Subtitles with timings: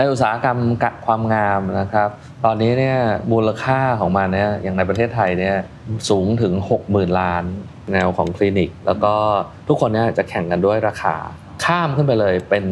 [0.00, 0.58] ในอุตสาหกรรม
[1.06, 2.08] ความงามนะครับ
[2.44, 2.98] ตอนนี้เนี่ย
[3.32, 5.56] มูลค่าของมันเนี่ยอย่างในประเทศไทยเนี่ย
[6.08, 6.52] สูงถึง
[6.86, 7.44] 60,000 ล้าน
[7.92, 9.14] แนวของคลินิก แล้วก็
[9.68, 11.14] ทุกคนเนี่ยจะแข่งกันด้วยราคา
[11.64, 12.64] ข้ามขึ้นไปเลยเป็น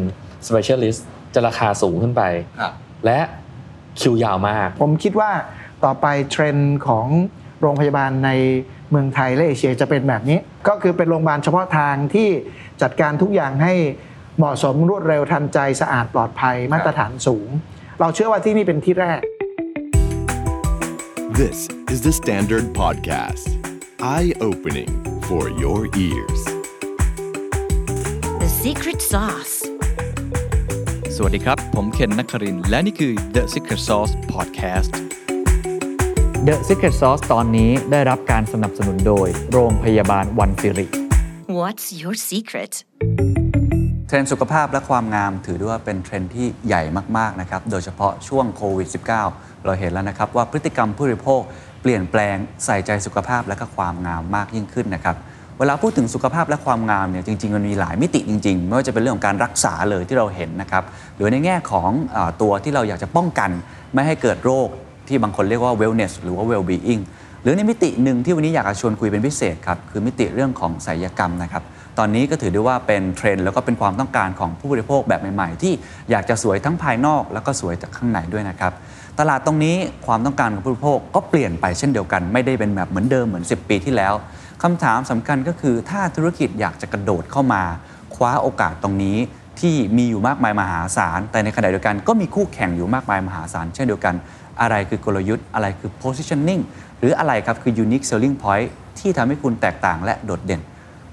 [0.47, 1.01] specialist
[1.33, 2.23] จะราคาสูงขึ้นไป
[2.59, 2.73] ครับ
[3.05, 3.19] และ
[3.99, 5.31] คิวยาวมาก ผมคิดว่า
[5.85, 7.07] ต่อไปเทรนด์ของ
[7.61, 8.29] โรงพยาบาลใน
[8.91, 10.37] เมืองไทยและเอเชียจะเป็นแบบนี้
[10.67, 12.29] ก็คือเป็นโรงพยาบาลเฉพาะทางที่
[12.81, 13.73] จัดการทุกอย่างให้
[14.41, 17.49] เหมาะสมรวดเร็วทันใจสะอาดปลอดภัยมาตรฐานสูง
[17.99, 19.21] เราเชื่อว่าที่นี่เป็นที่แรก
[21.41, 21.57] This
[21.93, 23.45] is the Standard Podcast.
[24.15, 24.91] Eye opening
[25.27, 26.41] for your ears.
[28.41, 29.55] The secret sauce.
[31.15, 34.91] สวัสดีครับ ผมเคนนักครินทร์และนี่คือ The Secret Sauce Podcast
[36.47, 40.87] The Secret Sauce ตอนนี้ได้รับการสนับสนุนโดย โรงพยาบาลวันสิริ
[41.59, 42.73] What's your secret?
[44.09, 46.83] เทรนด์สุขภาพและความงามถือได้ว่าเป็นเทรนด์ที่ใหญ่
[47.17, 48.87] มากๆนะครับ โดยเฉพาะช่วงโควิด
[49.27, 51.41] -19 เราเห็นแล้วนะครับว่าพฤติกรรมผู้บริโภค
[51.81, 55.15] เปลี่ยนแปลงใส่ใจสุขภาพและก็ความงามมากยิ่งขึ้นนะครับ
[55.59, 60.83] เวลาพูดถึงสุขภาพและความงามเนี่ยจริงๆ มันมีหลายมิติจริงๆ ไม่ว่าจะเป็นเรื่องของการรักษาเลยที่เราเห็นนะครับ
[61.15, 63.49] หรือในแง่ของอตัวที่เราอยากจะป้องกัน
[63.93, 64.67] ไม่ให้เกิดโรค
[65.07, 67.01] ที่บางคนเรียกว่า wellness หรือว่า well being
[67.43, 71.63] หรือในมิติหนึ่งที่วันนี้อยากจะชวนคุยเป็นพิเศษครับคือมิติเรื่องของศัลยกรรมนะครับ
[71.99, 75.73] ตอนนี้ก็ถือได้ว่าเป็นเทรนด์แล้วก็เป็นความต้องการของผู้บริโภคแบบใหม่ๆ ที่
[76.11, 78.73] อยากจะสวยทั้งภายนอกแล้วก็สวยจากข้างในด้วยนะครับ
[79.19, 79.75] ตลาดตรงนี้
[80.05, 84.13] ความต้องการของผู้บริโภคก็เปลี่ยนไปเช่นเดียวกัน ไม่ได้เป็นแบบเหมือนเดิมเหมือน 10 ปีที่แล้ว
[84.63, 87.63] คำถามสำคัญก็คือถ้าธุรกิจอยากจะกระโดดเข้ามา
[88.15, 89.17] คว้าโอกาสตรงนี้
[89.59, 94.15] ที่มีอยู่มากมายมหาศาล แต่ในขณะเดียวกันก็มีคู่แข่งอยู่มากมายมหาศาล เช่นเดียวกัน
[94.61, 96.61] อะไรคือกลยุทธ์ อะไรคือ positioning
[96.99, 98.67] หรืออะไรครับคือ unique selling point
[98.99, 100.61] ที่ทำให้คุณแตกต่างและโดดเด่น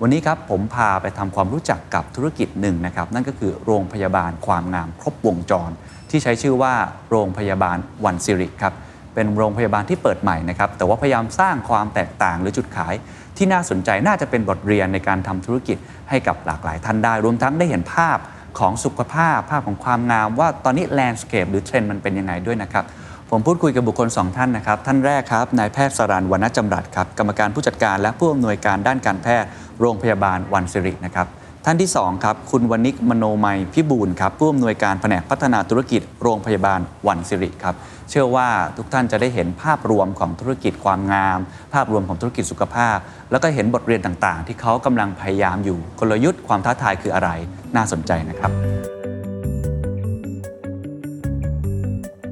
[0.02, 5.70] วันนี้ครับผมพาไปทำความรู้จักกับธุรกิจหนึ่งนะครับ นั่นก็คือโรงพยาบาลความงามครบวงจร
[6.10, 6.74] ที่ใช้ชื่อว่า
[7.10, 8.74] โรงพยาบาลวันสิริครับ
[9.14, 12.94] เป็นโรงพยาบาลที่เปิดใหม่นะครับ แต่ว่าพยายามสร้างความแตกต่างหรือจุดขาย
[13.36, 15.76] ที่น่าสนใจน่าจะเป็นบทเรียนในการทำธุรกิจ
[16.10, 18.18] ให้กับหลากหลายท่านได้ รวมทั้งได้เห็นภาพ
[18.58, 22.86] ของสุขภาพภาพของความงาม ว่าตอนนี้ landscape หรือเทรนด์มันเป็นยังไงด้วยนะครับ
[23.30, 29.48] ผมพูดคุยกับบุคคล 2 ท่านนะครับ ท่านแรกครับนายแพทย์สรันวรรณจำรัดครับกรรมการผู้จัดการและผู้อำนวยการด้านการแพทย์
[29.80, 31.26] โรงพยาบาลวันสิรินะครับ
[31.64, 37.74] ท่านที่2ครับคุณวณิกมโนมัยพิบูลครับผู้อำนวยการแผนกพัฒนาธุรกิจโรงพยาบาลวันสิริครับ
[38.10, 41.38] เชื่อว่าทุกท่านจะได้เห็นภาพรวมของธุรกิจความงาม
[41.74, 42.96] ภาพรวมของธุรกิจสุขภาพ
[43.30, 47.30] แล้วก็เห็นบทเรียนต่างๆ ที่เขากำลังพยายามอยู่กลยุทธ์ความท้าทายคืออะไร
[47.76, 48.50] น่าสนใจนะครับ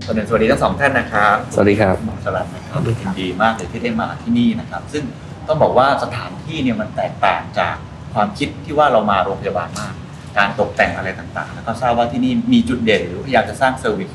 [0.05, 5.05] สวัสดีสวัสดีทั้งสองท่านนะครับ สวัสดีครับหมอสลัดนะครับยินดีมากเลยที่ได้มาที่นี่นะครับ ซึ่ง
[5.49, 7.75] ต้องบอกว่าสถานที่เนี่ยมันแตกต่างจาก
[8.15, 9.95] ความคิดที่ว่าเรามาโรงพยาบาลมาก
[10.39, 14.11] การตกแต่งอะไรต่างๆ แล้วก็ทราบว่าที่นี่มีจุดเด่นหรือพยายามจะสร้างเซอร์วิส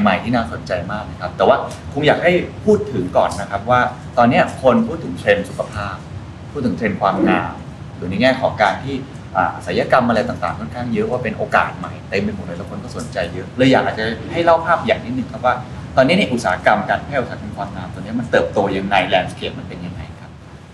[0.00, 1.56] ใหม่ ๆ ที่น่าสนใจมากนะครับ แต่ว่า
[1.92, 2.32] คงอยากให้
[2.64, 3.80] พูดถึงก่อนนะครับว่า
[4.18, 5.96] ตอนนี้คนพูดถึงเทรนด์สุขภาพ
[6.52, 7.52] พูดถึงเทรนด์ความงาม
[7.96, 8.94] หรือในแง่ของการที่
[9.36, 15.54] อ่าศัลยกรรมอะไรต่างๆค่อนข้างเยอะว่าเป็นโอกาสใหม่เต็มไปหมดเลยแล้วคนก็สนใจเยอะเลยอยากจะให้เล่าภาพอย่างนิดนึงครับว่า
[15.96, 20.00] ตอนนี้ในอุตสาหกรรมการแพทย์อุตสาหกรรมความงามตัวนี้มันเติบโตยังไง landscape มันเป็นยังไง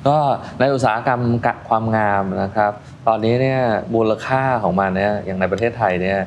[0.09, 0.19] ก็
[0.61, 1.21] ในอุตสาหกรรม
[1.69, 2.73] ความงามนะครับ
[3.09, 3.61] ตอนนี้เนี่ย
[3.95, 6.19] มูลค่าของมันเนี่ยอย่างในประเทศไทยเนี่ย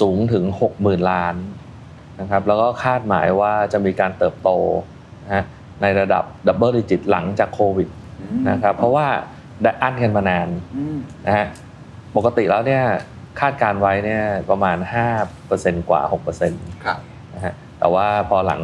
[0.00, 0.44] สูงถึง
[0.78, 1.34] 60,000 ล้าน
[2.20, 4.50] นะครับแล้วก็คาดหมายว่าจะมีการเติบโต
[5.24, 5.44] นะฮะ
[5.82, 7.88] ในระดับ double digit หลังจากโควิด
[8.50, 9.06] นะครับเพราะว่า
[9.62, 10.96] ได้อั้นกันมานานอืม
[11.26, 11.46] นะฮะ
[12.16, 12.82] ปกติแล้วเนี่ย
[13.40, 14.76] คาดการไว้เนี่ยประมาณ
[15.32, 16.00] 5%กว่า
[16.42, 16.98] 6%ครับ
[17.34, 18.60] นะฮะแต่ว่าพอหลัง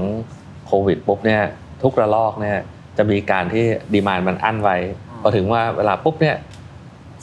[0.67, 1.43] โควิดปุ๊บเนี่ย
[1.83, 2.59] ทุกระลอกเนี่ย
[3.01, 3.65] จะมีการที่
[3.95, 4.77] demand มันอั้นไว้
[5.23, 6.37] พอถึงว่าเวลาปุ๊บเนี่ย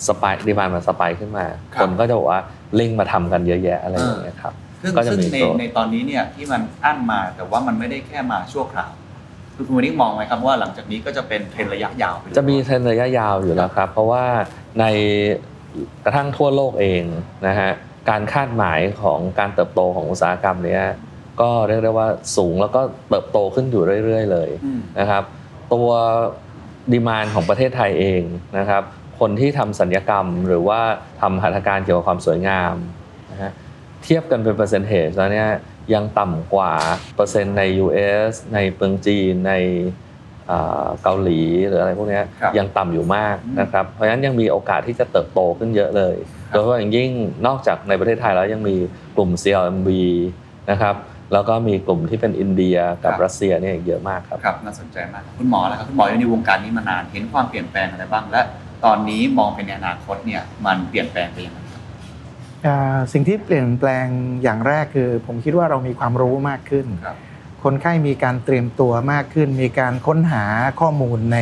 [0.08, 1.46] spike demand มัน spike ขึ้นมา
[1.82, 2.42] คนก็จะบอกว่า
[2.76, 8.92] เร่งมาทำกันเยอะแยะอะไรอย่างเงี้ยครับซึ่งก็จะซึ่งมีในตัวในตอนนี้เนี่ยที่มันอั้นมาแต่ว่ามันไม่ได้แค่มาชั่วคราว
[9.56, 14.26] คือคุณวันนี้มองไหมครับว่าหลังจากนี้ก็จะเป็นเทรนด์ระยะยาวไปเลยจะมีเทรนด์ระยะยาวอยู่แล้วครับ เพราะว่า
[14.80, 14.86] ใน
[16.04, 17.04] กระทั่งทั่วโลกเอง
[17.48, 17.72] นะฮะ
[18.10, 20.84] การคาดหมายของการเติบโตของอุตสาหกรรมเนี้ย
[21.42, 22.08] ก็เรียกได้ว่า
[22.38, 25.24] สูงแล้วก็เติบโตขึ้นอยู่เรื่อย ๆ เลยอืมนะครับ
[25.74, 25.90] ตัว
[26.94, 28.22] ดีมานของประเทศไทยเอง
[28.58, 28.84] นะครับ
[29.20, 30.80] คนที่ทำสัญญกรรมหรือว่า
[31.22, 32.76] ทำหัตถการเกี่ยวกับความสวยงาม
[33.32, 33.52] นะฮะ
[34.04, 35.50] เทียบกันเป็น percentage แล้วเนี่ย
[35.94, 36.74] ยังต่ำกว่า
[37.16, 39.54] เปอร์เซ็นต์ใน US ในเมืองจีนใน
[40.52, 46.16] อ่าเกาหลีหรืออะไรพวกเนี้ยครับยังต่ำอยู่มากนะครับ เพราะฉะนั้นยังมีโอกาสที่จะเติบโตขึ้นเยอะเลย
[46.50, 47.10] โดยเฉพาะอย่างยิ่ง
[47.48, 48.76] นอกจากในประเทศไทยแล้วยังมี
[49.16, 49.90] กลุ่ม CLMV
[50.72, 50.96] นะครับ
[51.34, 58.42] แล้วก็มีกลุ่มที่เป็นอินเดียกับรัสเซียเนี่ยอีกเยอะมากครับครับน่าสนใจมากคุณหมอแล้วครับคุณหมออยู่ในวงการนี้มานานเห็นความเปลี่ยนแปลงอะไรบ้าง และ
[58.86, 61.82] ตอนนี้มองไปในอนาคตเนี่ยมันเปลี่ยนแปลงไปยังไงครับ
[62.66, 64.08] อ่าสิ่งที่เปลี่ยนแปลง
[64.44, 67.18] อย่างแรกคือ ผมคิดว่าเรามีความรู้มากขึ้นครับ
[67.64, 70.44] คนไข้มีการเตรียมตัวมากขึ้น มีการค้นหา
[70.80, 71.40] ข้อมูลใน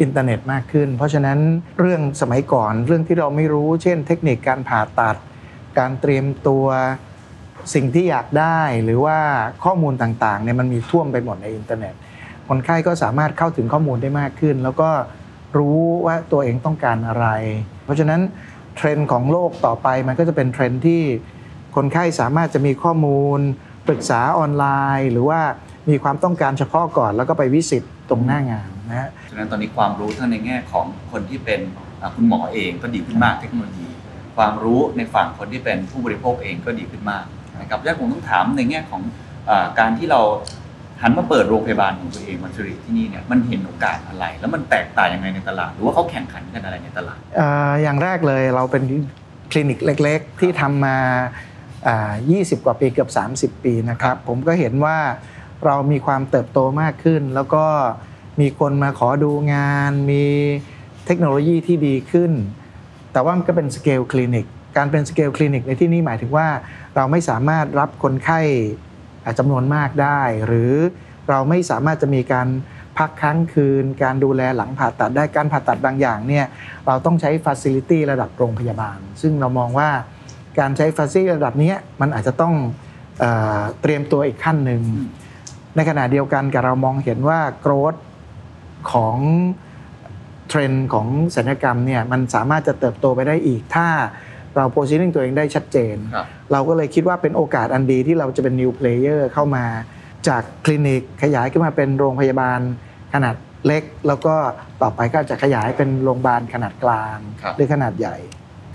[0.00, 1.38] อินเทอร์เน็ตมากขึ้น เพราะฉะนั้น
[1.78, 5.16] เรื่องสมัยก่อนเรื่องที่เราไม่รู้ เช่น เทคนิคการผ่าตัด
[5.78, 6.66] การเตรียมตัว
[7.74, 9.18] สิ่งที่อยากได้หรือว่า
[9.64, 11.94] ข้อมูลต่างๆเนี่ยมันมีท่วมไปหมดในอินเทอร์เน็ต
[12.48, 14.90] คนไข้ก็สามารถเข้าถึงข้อมูลได้มากขึ้น แล้วก็
[15.58, 17.26] รู้ว่าตัวเองต้องการอะไร
[17.84, 18.20] เพราะฉะนั้น
[18.76, 21.02] เทรนด์ของโลกต่อไปมันก็จะเป็นเทรนด์ที่
[21.76, 23.40] คนไข้สามารถจะมีข้อมูล
[23.86, 24.64] ปรึกษาออนไล
[24.98, 25.40] น์ หรือว่า
[25.90, 31.60] มีความต้องการเฉพาะก่อน แล้วก็ไปวิสิตตรงหน้างานนะฮะฉะนั้นตอนนี้ความรู้ทั้งในแง่ของคนที่เป็น
[32.14, 33.88] คุณหมอเองก็ดีขึ้นมากเทคโนโลยี
[34.36, 37.24] ความรู้ในฝั่งคนที่เป็นผู้บริโภคเองก็ดีขึ้นมาก
[37.60, 39.02] นะครับแล้วผมต้องถามในแง่ของ
[39.50, 40.20] อการที่เรา
[41.02, 47.42] หันมาเปิดโรงพยาบาลของตัวเองมันสริที่นี่เนี่ยมันเห็นโอกาสอะไร แล้วมันแตกต่างยังไงในตลาด หรือว่าเขาแข่งขันกันอะไรในตลาดอ
[47.82, 48.82] อย่างแรกเลยเราเป็น
[49.50, 50.96] คลินิกเล็ก ๆ ที่ทำมา
[51.86, 53.10] อ่า20 กว่าปีเกือบ
[53.54, 54.98] 30 ปีนะครับ ผมก็เห็นว่า
[55.66, 57.64] เรามีความเติบโตมากขึ้น แล้วก็
[58.40, 60.24] มีคนมาขอดูงาน มี
[61.06, 62.32] เทคโนโลยีที่ดีขึ้น
[63.12, 64.46] แต่ว่ามันก็เป็นสเกลคลินิก
[64.78, 66.48] การเป็นสเกลคลินิกในที่นี้หมายถึงว่า
[66.96, 68.40] เราไม่สามารถรับคนไข้
[69.24, 70.72] อ่าจำนวนมากได้ หรือ
[71.28, 72.48] เราไม่สามารถจะมีการ
[72.98, 76.46] พักค้างคืน การดูแลหลังผ่าตัดได้การผ่าตัดบางอย่างเนี่ย
[76.86, 79.90] เราต้องใช้ฟ a ซิลิตี้ระดับโรงพยาบาล ซึ่งเรามองว่า
[80.58, 82.54] การใช้ฟ a ซิลิตี้ระดับเนี้ยมันอาจจะต้อง
[83.20, 83.24] เอ
[83.60, 85.06] อเตรียมตัวอีกขั้นหนึ่งอืม
[85.76, 87.94] ในขณะเดียวกันกับเรามองเห็นว่า growth
[88.92, 89.18] ของ
[90.48, 93.88] เทรนด์ของศัลยกรรมเนี่ยมันสามารถจะเติบโตไปได้อีกถ้า
[94.58, 99.64] เราโพสิชัน n ตัวเองได้ชัดเจนครับเราก็เลยคิดว่าเป็นโอกาสอันดีที่เราจะเป็น new player เข้ามา
[100.28, 102.60] จากคลินิกขยายขึ้นมาเป็นโรงพยาบาล
[103.14, 103.34] ขนาด
[103.66, 104.34] เล็ก แล้วก็
[104.82, 108.16] ต่อไปก็จะขยายเป็นโรงพยาบาลขนาดกลางครับหรือขนาดใหญ่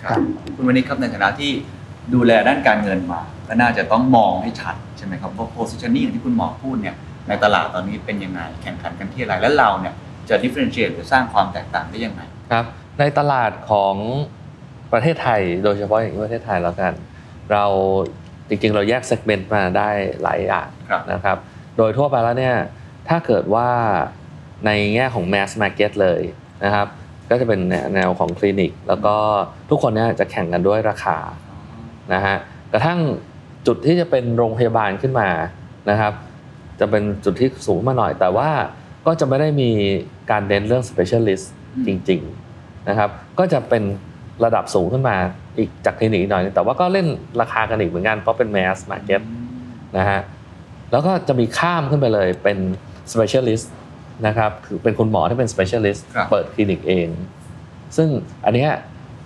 [0.03, 0.19] ครับ
[0.55, 1.51] คุณวันนี้ครับในฐานะที่
[2.13, 6.95] ดูแลด้านการเงินมาก็น่าจะต้องมองให้ชัดใช่ไหมครับว่า positioning ที่คุณหมอพูดเนี่ย
[7.27, 9.93] ในตลาดตอนนี้เป็นยังไงแข่งขันกันที่อะไรแล้วเราเนี่ย
[10.29, 12.21] จะ differentiate หรือสร้างความแตกต่างได้ยังไง
[12.51, 12.65] ครับ
[12.99, 13.95] ในตลาดของ
[14.93, 16.93] ประเทศไทยโดยเฉพาะอย่างยิ่งประเทศไทยแล้วกัน
[17.51, 17.65] เรา
[18.47, 19.89] จริงๆ เราแยกเซกเมนต์มาได้
[20.23, 21.37] หลายอย่างครับนะครับ
[21.77, 22.55] โดยทั่วไปแล้วเนี่ย
[23.09, 23.69] ถ้าเกิดว่า
[24.65, 26.21] ในแง่ของ mass market เลย
[26.65, 26.87] นะครับ
[27.29, 27.59] ก็จะเป็น
[27.95, 29.15] แนวของคลินิก แล้วก็
[29.69, 31.17] ทุกคนเนี่ยจะแข่งกันด้วยราคา
[32.13, 32.35] นะฮะ
[32.71, 32.99] กระทั่ง
[33.67, 35.29] จุดที่จะเป็นโรงพยาบาลขึ้นมา
[35.89, 36.13] นะครับ
[36.79, 38.49] จะเป็นจุดที่สูงมาหน่อย แต่ว่า
[39.05, 39.69] ก็จะไม่ได้มี
[40.31, 41.45] การเน้นเรื่อง specialist
[41.85, 42.21] จริง
[42.55, 43.09] ๆนะครับ
[43.39, 43.83] ก็จะเป็น
[44.45, 45.15] ระดับสูงขึ้นมา
[45.57, 47.07] อีกจากคลินิกอีกหน่อยนึงแต่ว่าก็เล่น
[47.41, 49.21] ราคากันอีกเหมือนกันเพราะเป็น mass market
[49.97, 50.21] นะฮะ
[50.91, 52.57] แล้วก็จะมีข้ามขึ้นไปเลยเป็น
[53.11, 53.65] specialist
[54.27, 57.07] นะครับคือเป็นคุณหมอที่เป็น specialist ครับเปิดคลินิกเอง
[57.97, 58.09] ซึ่ง
[58.45, 58.71] อันเนี้ย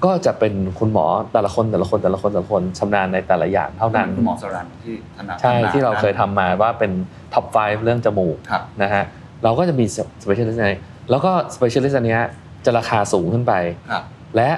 [0.05, 6.91] ก็จะเป็นคุณหมอแต่ละคนแต่ละคนแต่ละคนแต่ละคนชำนาญในแต่ละอย่างเท่านั้นคุณหมอสรันที่ถนัดใช่ถนัดที่เราเคยทำมาว่าเป็น
[7.33, 9.03] top 5เรื่องจมูกครับนะฮะ
[9.43, 9.85] เราก็จะมี
[10.23, 10.69] specialist ใน
[11.11, 12.21] แล้วก็ specialist อันเนี้ย
[12.65, 13.53] จะราคาสูงขึ้นไป
[13.91, 14.03] ครับ
[14.35, 14.49] และ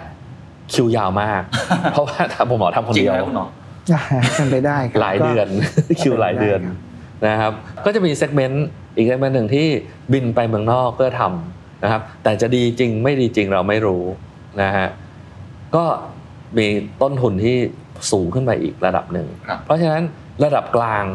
[0.74, 1.42] คิวยาวมาก
[1.92, 3.48] เพราะว่าทำผมหมอทำคนจริงเดียวไหมคุณหมอ
[4.38, 5.48] เป็นไปได้ครับหลายเดือน
[5.88, 6.60] ก็คิวหลายเดือน
[7.21, 8.67] ได้ครับนะครับ ก็จะมี segment
[8.98, 9.68] อีก segment หนึ่งที่
[10.13, 14.04] บินไปเมืองนอกเพื่อทำนะครับ แต่จะดีจริงไม่ดีจริงเราไม่รู้
[14.62, 14.88] นะฮะ
[15.75, 15.86] ก็
[16.57, 16.68] มี
[17.01, 17.57] ต้นทุนที่
[18.12, 20.04] สูงขึ้นไปอีกระดับหนึ่งครับเพราะฉะนั้น
[20.44, 21.06] ระดับกลาง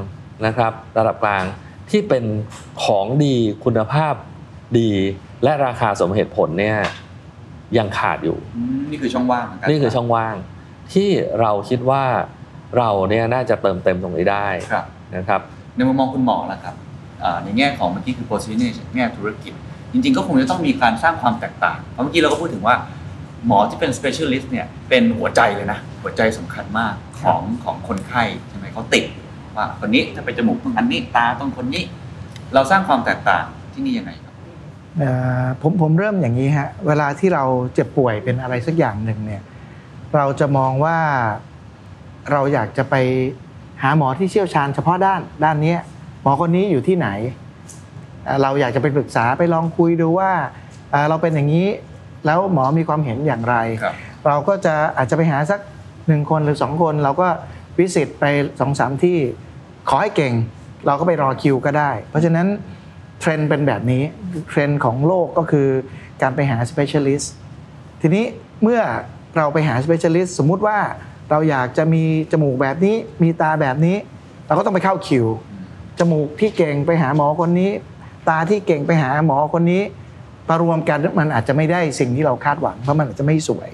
[0.46, 1.44] นะครับ ระดับกลาง
[1.90, 2.24] ที่เป็น
[2.84, 4.14] ของดีคุณภาพ
[4.78, 4.90] ดี
[5.44, 6.76] และราคาสมเหตุผลเนี่ย
[7.78, 10.34] ยังขาดอยู่อืมนี่คือช่องว่างของการนี่คือช่องว่าง
[10.92, 11.08] ที่
[11.40, 12.04] เราคิดว่า
[12.78, 14.84] เราเนี่ยน่าจะเติมเต็มตรงนี้ได้ครับ
[15.16, 15.40] นะครับ
[15.76, 16.74] ในมุมมองคุณหมอแล้วครับ
[17.24, 19.52] อ่าในแง่ของเมื่อกี้คือ positioning แง่ธุรกิจ
[19.92, 22.76] จริง ๆ ก็คงจะต้องมีการสร้างความแตกต่างเพราะเมื่อกี้เราก็พูดถึงว่า
[23.46, 29.04] หมอที่เป็น specialist เนี่ยเป็นหัวใจเลยนะ หัวใจสำคัญมากของของคนไข้ใช่ไหมเขาติด
[29.56, 31.82] ว่าคนนี้ถ้าไปจมูกต้องอันนี้ตาต้องคนนี้
[32.54, 34.23] เราสร้างความแตกต่างที่นี่ยังไงครับเอ่อ
[35.62, 39.42] ผมผมเริ่มอย่างนี้ฮะเวลาที่เราเจ็บป่วยเป็นอะไรสักอย่างหนึ่งเนี่ย
[40.16, 40.98] เราจะมองว่า
[42.32, 42.94] เราอยากจะไป
[43.82, 45.78] หาหมอที่เชี่ยวชาญเฉพาะด้านด้านเนี้ย
[46.22, 47.08] หมอคนนี้อยู่ที่ไหน
[48.24, 50.32] เอ่อเราอยากจะไปปรึกษาไปลองคุยดูว่า
[50.90, 51.68] เอ่อเราเป็นอย่างนี้
[52.26, 53.94] แล้วหมอมีความเห็นอย่างไรครับ
[54.26, 55.60] เราก็จะอาจจะไปหาสัก
[56.08, 57.28] หนึ่งคนหรือสองคน เราก็
[57.78, 58.24] วิสิตไป
[58.60, 59.16] สองสามที่
[59.88, 60.32] ขอให้เก่ง
[60.86, 62.46] เราก็ไปรอคิวก็ได้ เพราะฉะนั้น
[63.20, 64.02] เทรนด์เป็นแบบนี้
[64.48, 65.68] เทรนด์ของโลกก็คือ
[66.22, 67.26] การไปหา specialist
[68.00, 68.24] ทีนี้
[68.62, 68.80] เมื่อ
[69.36, 70.78] เราไปหา specialist สมมุติว่า
[71.30, 73.96] เราอยากจะมีจมูกแบบนี้มีตาแบบนี้
[74.46, 75.26] เราก็ต้องไปเข้าคิว
[75.98, 77.70] จมูกที่เก่งไปหาหมอคนนี้
[78.28, 79.82] ตาที่เก่งไปหาหมอคนนี้
[80.48, 83.70] มารวมกันมันอาจจะไม่ได้สิ่งที่เราคาดหวังเพราะมันอาจจะไม่สวย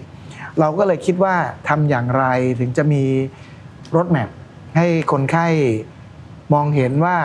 [0.60, 1.34] เราก็เลยคิดว่า
[1.68, 2.24] ทำอย่างไร
[2.60, 3.02] ถึงจะมี
[3.96, 4.28] รถแมพ
[4.76, 5.46] ให้คนไข้
[6.54, 7.16] มองเห็นว่า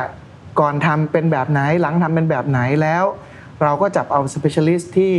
[0.59, 3.03] ก่อนทำเป็นแบบไหนหลังทำเป็นแบบไหนแล้ว
[3.63, 5.15] เราก็จับเอา specialist ที่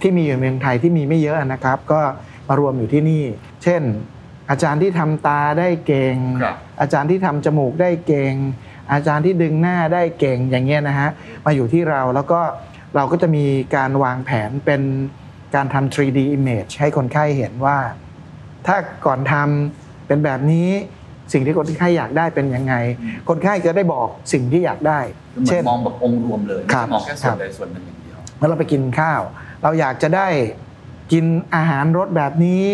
[0.00, 2.00] ที่มีอยู่ในเมืองไทยที่มีไม่เยอะนะครับ ก็
[2.48, 3.24] มารวมอยู่ที่นี่
[3.62, 3.82] เช่น
[4.50, 8.34] อาจารย์ที่ทำตาได้เก่งครับอาจารย์ที่ทำจมูกได้เก่ง
[8.92, 11.10] อาจารย์ที่ดึงหน้าได้เก่งอย่างเงี้ยนะฮะ
[11.44, 12.40] มาอยู่ที่เราแล้วก็
[12.96, 13.44] เราก็จะมี
[13.76, 14.82] การวางแผนเป็น
[15.54, 17.78] การทำ 3D image ให้คนไข้เห็นว่า
[18.66, 20.70] ถ้าก่อนทำเป็นแบบนี้
[21.32, 22.74] สิ่งที่คนไข้อยากได้เป็นยังไง
[23.28, 25.00] คนไข้จะได้บอกสิ่งที่อยากได้
[25.34, 29.20] คือเหมือเช่นนมองแบบองค์รวมเลยไม่ครัใช่บมองแค่ส่วครันบใดส่วนหนึ่งอย่างเดียวเมื่อเราไปกินข้าว
[29.62, 30.26] เราอยากจะได้
[31.12, 31.24] กิน
[31.56, 32.66] อาหารรสแบบนี้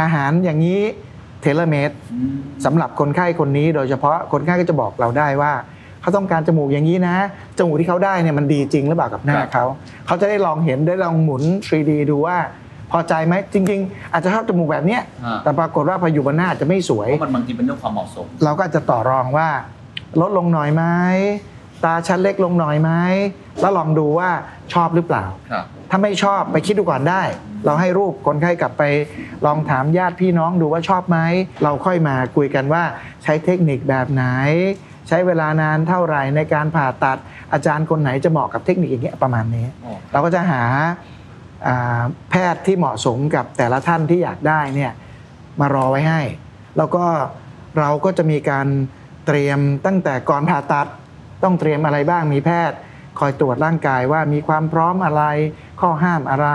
[0.00, 0.80] อาหารอย่างนี้
[1.42, 1.90] เทเลเมด
[2.64, 5.52] สำหรับคนไข้คนนี้ โดยเฉพาะคนไข้ก็จะบอกเราได้ว่า
[6.02, 7.16] เขาต้องการจมูกอย่างนี้นะ
[7.58, 9.64] จมูกที่เขาได้เนี่ยมันดีจริงหรือเปล่ากับหน้าครับเขา
[10.06, 12.36] เขาจะได้ลองเห็นได้ลองหมุน 3D ดูว่า
[12.90, 19.48] พอใจไหมจริง ๆ อาจจะชอบจมูกแบบเนี้ยอ่า แต่ปรากฏว่าพออยู่บนหน้าอาจจะไม่สวย เพราะมันบางทีเป็นเรื่องความเหมาะสม เราก็อาจจะต่อรองว่า
[20.20, 20.84] ลดลงหน่อยไหม
[21.84, 22.90] ตาชั้นเล็กลงหน่อยไหม
[23.60, 24.30] แล้วลองดูว่า
[24.72, 27.22] ชอบหรือเปล่า ครับ ถ้าไม่ชอบไปคิดดูก่อนได้
[27.64, 28.82] เราให้รูปคนไข้กลับไป
[29.46, 31.18] ลองถามญาติพี่น้องดูว่าชอบไหม
[31.62, 32.82] เราค่อยมาคุยกันว่า
[33.22, 34.24] ใช้เทคนิคแบบไหน
[35.08, 37.18] ใช้เวลานานเท่าไหร่ในการผ่าตัด
[37.52, 41.17] อาจารย์คนไหนจะเหมาะกับเทคนิคอย่างเงี้ยประมาณนี้ อ๋อ เราก็จะหาอ่า
[42.30, 44.92] แพทย์ที่เหมาะสมกับแต่ละท่านที่อยากได้เนี่ย
[45.60, 46.20] มารอไว้ให้
[46.76, 47.04] แล้วก็
[47.78, 48.66] เราก็จะมีการ
[49.26, 50.86] เตรียมตั้งแต่ก่อนผ่าตัด
[51.42, 52.78] ต้องเตรียมอะไรบ้างมีแพทย์
[53.18, 55.22] คอยตรวจร่างกายว่ามีความพร้อมอะไร
[55.80, 56.48] ข้อห้ามอะไร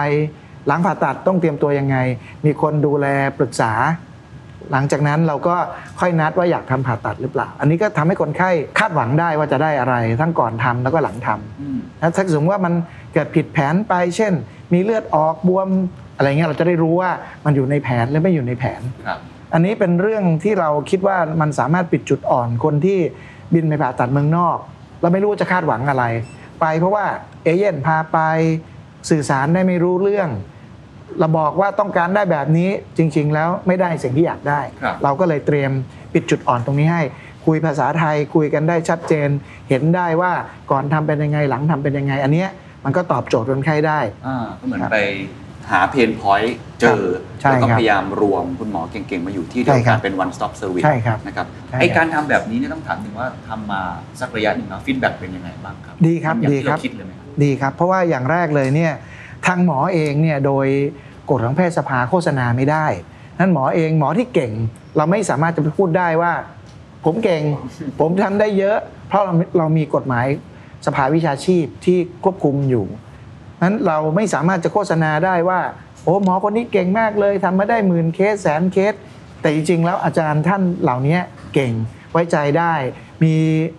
[0.68, 1.98] หลังผ่าตัดต้องเตรียมตัวยังไง
[2.46, 3.08] มีคนดูแล
[3.38, 3.72] ปรึกษา
[4.72, 5.56] หลังจากนั้นเราก็
[6.00, 12.74] ค่อยนัดว่าอยากทำผ่าตัดหรือเปล่า อันนี้ก็ทำให้คนไข้คาดหวังได้ว่าจะได้อะไร ทั้งก่อนทำแล้วก็หลังทำอืมถ้าถ้าสมมติว่ามัน
[13.14, 14.34] เกิดผิดแผนไป เช่น
[14.74, 15.70] มีเลือดออกบวม
[16.18, 17.12] อะไรเงี้ยเราจะได้รู้ว่า
[17.46, 19.20] มันอยู่ในแผนหรือไม่อยู่ในแผนครับ
[19.54, 23.00] อันนี้เป็นเรื่องที่เราคิดว่ามันสามารถปิดจุดอ่อนคนที่
[23.54, 24.58] บินไปผ่าตัดเมืองนอก
[25.02, 26.06] เราไม่รู้จะคาดหวังอะไร
[26.62, 27.06] ไปเพราะว่า
[27.44, 28.20] เอเย่นพาไป
[29.10, 30.30] สื่อสารได้ไม่รู้เรื่อง
[31.20, 35.72] เราบอกว่าต้องการได้แบบนี้จริง ๆ แล้วไม่ได้สิ่งที่อยากได้ครับเราก็เลยเตรียม
[36.14, 37.02] ปิดจุดอ่อนตรงนี้ให้
[37.46, 39.30] คุยภาษาไทยคุยกันได้ชัดเจน
[39.70, 40.32] เห็นได้ว่า
[40.72, 42.50] ก่อนทำเป็นยังไงหลังทำเป็นยังไง อันเนี้ย
[42.86, 45.00] มันก็ตอบโจทย์คนไข้ได้อ่าก็เหมือนครับไป
[45.72, 47.04] หาเพนพอยต์เจอ
[47.42, 53.82] ใช่แล้วก็ครับพยายามรวมคุณหมอเก่งๆ มาอยู่ที่เดียวใช่ครับกันเป็น one stop service ใช่ครับนะครับใช่ครับไอการทำแบบนี้เนี่ยต้องถามถึงว่าทำมา
[54.20, 58.94] สักระยะหนึ่งแล้ว feedback เป็นยังไงบ้างครับ ดีครับอย่างดีที่ครับเราคิดเลยไหมครับดีครับ เพราะว่าอย่างแรกเลยเนี่ย
[59.46, 60.68] ทางหมอเองเนี่ยโดย
[61.30, 62.88] กฎของแพทยสภาโฆษณาไม่ได้
[63.40, 64.52] นั้นหมอเองหมอที่เก่ง
[64.98, 66.34] เราไม่สามารถจะไปพูดได้ว่า
[67.06, 67.44] ผมเก่ง
[68.00, 70.26] ผมทำได้เยอะ เพราะเราเรามีกฎหมาย
[70.86, 72.86] สภาวิชาชีพที่ควบคุมอยู่
[73.64, 75.60] นั้นเราไม่สามารถจะโฆษณาได้ว่า
[76.04, 78.94] โอ้หมอคนนี้เก่งมากเลยทำมาได้หมื่นเคสแสนเคส
[79.42, 81.18] แต่จริงๆแล้วอาจารย์ท่านเหล่านี้
[81.54, 81.74] เก่ง
[82.12, 82.74] ไว้ใจได้
[83.24, 83.34] มี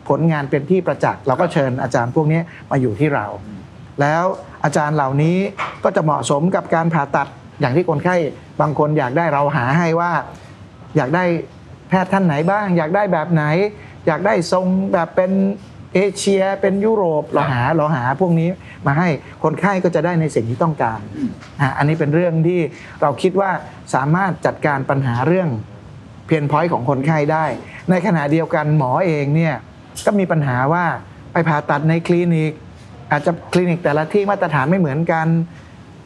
[0.09, 2.40] ผลงานเป็นที่ประจักษ์เราก็เชิญอาจารย์พวกนี้
[2.71, 3.26] มาอยู่ที่เรา
[4.00, 4.25] แล้ว
[4.64, 5.37] อาจารย์เหล่านี้
[5.85, 7.28] ก็จะเหมาะสมกับการผ่าตัด
[7.61, 8.16] อย่างที่คนไข้
[8.61, 10.12] บางคนอยากได้เราหาให้ว่า
[10.97, 11.25] อยากได้
[11.88, 13.44] แพทย์ท่านไหนบ้าง อยากได้แบบไหน
[14.06, 15.30] อยากได้ทรงแบบเป็น
[15.94, 18.49] เอเชียเป็นยุโรปเราหาเราหาพวกนี้
[18.87, 19.09] มาให้
[19.42, 20.99] คนไข้ก็จะได้ในสิ่งที่ต้องการ
[21.61, 22.61] อะอันนี้เป็นเรื่องที่
[23.02, 23.50] เราคิดว่า
[23.94, 25.49] สามารถจัดการปัญหาเรื่อง
[26.26, 27.44] เพียนพอยต์ของคนไข้ได้
[27.90, 29.54] ในขณะเดียวกันหมอเองเนี่ย
[30.06, 30.85] ก็มีปัญหาว่า
[31.33, 32.52] ไปผ่าตัดในคลินิก
[33.14, 35.26] อาจจะคลินิกแต่ละที่มาตรฐานไม่เหมือนกัน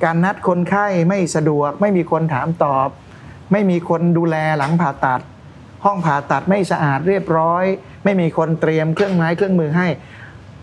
[0.05, 2.89] การนัดคนไข้ไม่สะดวก ไม่มีคนถามตอบ
[3.53, 5.21] ไม่มีคนดูแลหลังผ่าตัด
[5.85, 7.65] ห้องผ่าตัดไม่สะอาดเรียบร้อย
[8.05, 9.87] ไม่มีคนเตรียมเครื่องไม้เครื่องมือให้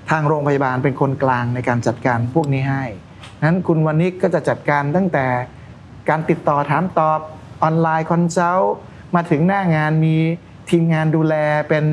[0.10, 2.84] ทางโรงพยาบาลเป็นคนกลางในการจัดการพวกนี้ให้
[3.44, 5.26] นั้นคุณวันนี้ก็จะจัดการตั้งแต่
[6.10, 7.20] การติดต่อถามตอบ
[7.64, 8.76] ออนไลน์ consult
[9.16, 10.16] มาถึงหน้างานมี
[10.70, 11.36] ทีมงานดูแล
[11.70, 11.84] เป็น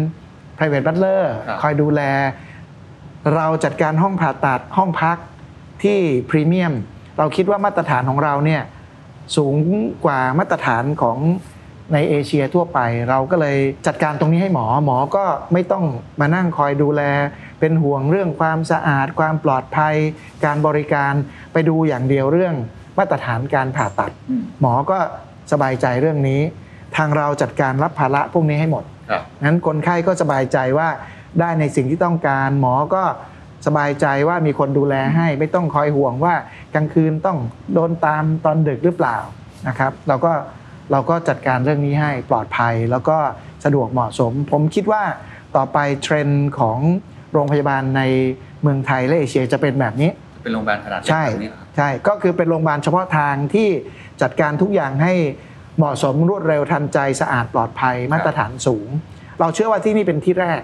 [0.56, 2.02] private butler ครับคอยดูแล
[3.35, 5.17] เราจัดการห้องผ่าตัดห้องพัก
[5.83, 5.99] ที่
[6.31, 6.73] พรีเมียม
[7.19, 8.62] เราคิดว่ามาตรฐานของเราเนี่ย
[9.37, 9.55] สูง
[10.05, 11.19] กว่ามาตรฐานของ
[11.93, 12.79] ในเอเชียทั่วไป
[13.11, 15.85] เราก็เลยจัดการตรงนี้ให้หมอหมอก็ไม่ต้อง
[16.21, 17.02] มานั่งคอยดูแล
[17.61, 19.95] เป็นห่วงเรื่องความสะอาด ความปลอดภัย
[20.45, 21.12] การบริการ
[21.52, 22.55] ไปดูอย่างเดียวเรื่อง
[22.99, 24.99] มาตรฐานการผ่าตัดอืมหมอก็
[25.52, 26.41] สบายใจเรื่องนี้
[26.97, 30.88] ทางเราจัดการรับภาระพวกนี้ให้หมดครับนั้นคนไข้ก็สบายใจว่า
[31.41, 33.03] ได้ในสิ่งที่ต้องการ หมอก็
[33.67, 36.35] สบายใจว่ามีคนดูแลให้ ไม่ต้องคอยห่วงว่า
[36.75, 37.39] กลางคืนต้อง
[37.75, 39.17] โดนตามตอนดึกหรือเปล่า
[39.69, 40.33] นะครับเราก็
[40.93, 43.17] เราก็จัดการเรื่องนี้ให้ปลอดภัยแล้วก็
[43.65, 45.03] สะดวกเหมาะสม ผมคิดว่า
[45.57, 46.79] ต่อไปเทรนด์ของ
[47.33, 48.03] โรงพยาบาลใน
[48.62, 50.11] เมืองไทยและเอเชียจะเป็นแบบนี้
[50.43, 53.69] เป็นโรงพยาบาลขนาดเล็กใช่แบบนี้เหรอครับใช่ก็คือเป็นโรงพยาบาลเฉพาะทางที่
[54.23, 55.15] จัดการทุกอย่างให้
[55.77, 58.89] เหมาะสมรวดเร็วทันใจสะอาดปลอดภัยมาตรฐานสูง
[59.41, 60.61] เราเชื่อว่าที่นี่เป็นที่แรก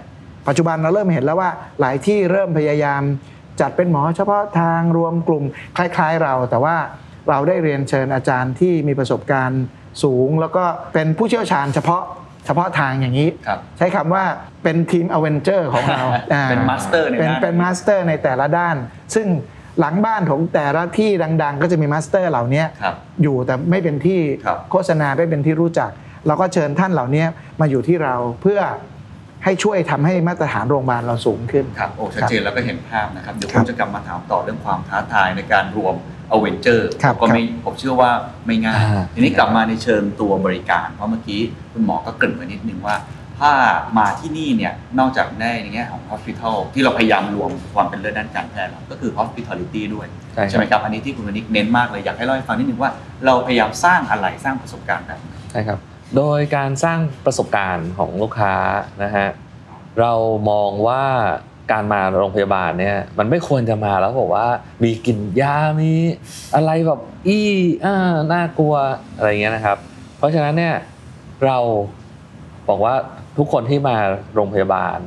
[0.47, 3.01] ปัจจุบันเราเริ่มเห็นแล้วว่าหลายที่เริ่มพยายาม
[3.61, 5.43] จัดเป็นหมอเฉพาะทางรวมกลุ่ม
[5.77, 6.75] คล้าย ๆ เรา แต่ว่า
[7.29, 9.63] เราได้เรียนเชิญอาจารย์ที่มีประสบการณ์
[10.03, 12.03] สูง แล้วก็เป็นผู้เชี่ยวชาญเฉพาะ
[12.45, 14.23] เฉพาะทางอย่างนี้ครับใช้คำว่า
[14.63, 16.01] เป็นทีม Avenger ของเรา
[16.33, 18.75] อ่าเป็น master ในเป็นด้านเป็น master ในแต่ละด้าน
[19.15, 19.27] ซึ่ง
[19.79, 21.09] หลังบ้านของแต่ละที่
[21.43, 25.89] ดัง ๆ ก็จะมี master เหล่านี้ครับอยู่แต่ไม่เป็นที่ครับโฆษณาไม่เป็นที่รู้จัก
[26.27, 27.25] เราก็เชิญท่านเหล่านี้
[27.59, 28.59] มาอยู่ที่เราเพื่อ
[29.43, 35.95] ให้ช่วยทำให้มาตรฐานโรงพยาบาลเราสูงขึ้นครับโอ้ชัดเจนแล้วก็เห็นภาพนะครับเดี๋ยวครับผมจะกลับมาถามต่อเรื่องความท้าทายในการรวม
[36.31, 38.11] อเวนเจอร์ครับก็ไม่ผมเชื่อว่า
[38.45, 41.41] ไม่ง่ายอ่าทีนี้กลับมาในเชิงตัวบริการ เพราะเมื่อกี้
[41.73, 42.97] คุณหมอก็เกริ่นไว้นิดนึงว่า
[43.39, 43.51] ถ้า
[43.97, 52.91] มาที่นี่เนี่ยนอกจากได้ในแง่ของ hospital ที่เราพยายามรวมความเป็นเลิศด้านการแพทย์แล้วก็คือ hospitality ด้วยใช่ครับใช่ไหมครับอันนี้ที่คุณวนิกเน้นมากเลยอยากให้เล่าให้ฟังนิดนึงว่า
[53.25, 55.79] เราพยายามสร้างอะไรสร้างประสบการณ์แบบไหนใช่ครับ
[56.17, 58.55] โดยการสร้างประสบการณ์ของลูกค้า
[59.03, 59.27] นะฮะ
[59.99, 60.13] เรา
[60.49, 61.03] มองว่า
[61.71, 64.47] การมาโรงพยาบาลเนี่ยมันไม่ควรจะมาแล้วบอกว่า
[64.83, 65.93] มีกลิ่นยา มี
[66.55, 67.49] อะไรแบบอี้
[67.85, 67.95] อ่า
[68.33, 68.75] น่ากลัว
[69.15, 69.77] อะไรเงี้ยนะครับ
[70.17, 70.75] เพราะฉะนั้นเนี่ย
[71.45, 71.57] เรา
[72.69, 72.95] บอกว่า
[73.37, 73.95] ทุกคนที่มา
[74.33, 74.97] โรงพยาบาล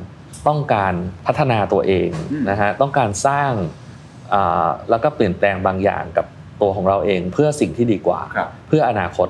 [0.47, 0.93] ต้องการ
[1.25, 3.51] พัฒนาตัวเองอืมนะฮะต้องการสร้าง
[4.33, 6.25] อ่าแล้วก็เปลี่ยนแปลงบางอย่างกับ
[6.61, 9.27] ตัวของเราเองเพื่อสิ่งที่ดีกว่าครับเพื่ออนาคต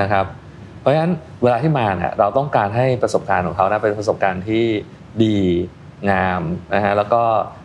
[0.00, 0.45] นะครับเพ
[0.86, 1.12] ราะฉะนั้น
[1.42, 4.64] เวลาที่มาเนี่ยเราต้องการให้ประสบการณ์ของเขานะเป็นประสบการณ์ที่
[5.22, 5.36] ดี
[6.10, 6.42] งาม
[6.74, 7.22] นะฮะแล้วก็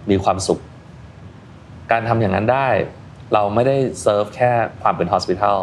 [0.10, 0.60] มีความสุข
[1.92, 2.68] การทำอย่างนั้นได้
[3.34, 4.51] เราไม่ได้เซิร์ฟแค่
[4.82, 5.60] ความเป็น hospital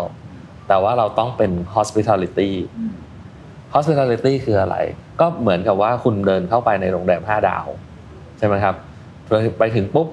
[0.69, 2.95] แต่ว่าเราต้องเป็น hospitality อืม
[3.75, 4.77] hospitality คืออะไร
[5.21, 7.67] ก็เหมือนกับว่าคุณเดินเข้าไปในโรงแรม 5 ดาว
[8.39, 8.75] ใช่ไหมครับ
[9.29, 10.09] ไปไปถึงปุ๊บ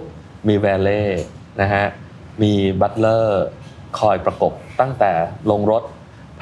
[0.47, 1.01] มีแวลเล่
[1.61, 1.85] นะฮะ
[2.43, 3.45] มี butler
[3.99, 5.11] คอยประกบตั้งแต่
[5.51, 5.83] ลงรถ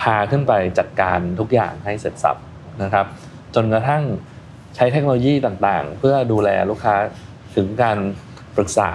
[0.04, 2.38] พาขึ้นไปจัดการทุกอย่างให้เสร็จสรรพ
[2.84, 3.06] นะครับ
[3.56, 4.04] จนกระทั่ง
[4.76, 6.96] ใช้เทคโนโลยีต่างๆ เพื่อดูแลลูกค้า
[7.56, 7.98] ถึงการ
[8.56, 8.92] ปรึกษา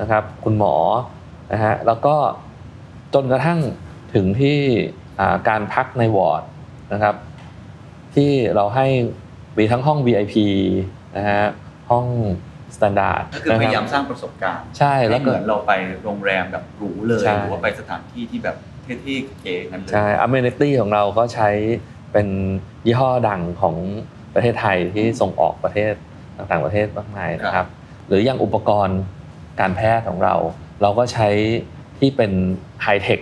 [0.00, 0.74] นะครับ คุณหมอ
[1.52, 2.14] นะฮะแล้วก็
[3.14, 3.58] จนกระทั่ง
[4.14, 4.58] ถึงที่
[5.20, 6.42] อ่าการพักในวอร์ด
[6.92, 7.14] นะครับ
[8.14, 8.86] ที่เราให้
[9.58, 10.34] มีทั้งห้อง VIP
[11.16, 11.44] นะฮะ
[11.90, 12.06] ห้อง
[12.76, 15.72] standard ก็คือพยายามสร้างประสบการณ์ ใช่แล้วให้ก็เหมือนเราไป
[16.04, 18.56] โรงแรมแบบหรูเลยใช่หรือว่าไปสถานที่ที่แบบ
[18.88, 21.48] เท่ๆเก๋ๆกันเลยใช่ amenity ของเราก็ใช้
[22.12, 22.28] เป็น
[22.86, 23.76] ยี่ห้อดังของ
[24.34, 25.92] ประเทศไทยที่ส่งออกประเทศ
[26.36, 27.66] ต่างๆประเทศมากมายนะครับ
[28.08, 29.00] หรืออย่างอุปกรณ์
[29.60, 30.34] การแพทย์ของเรา
[30.82, 31.28] เราก็ใช้
[31.98, 32.32] ที่เป็น
[32.82, 33.20] ไฮเทค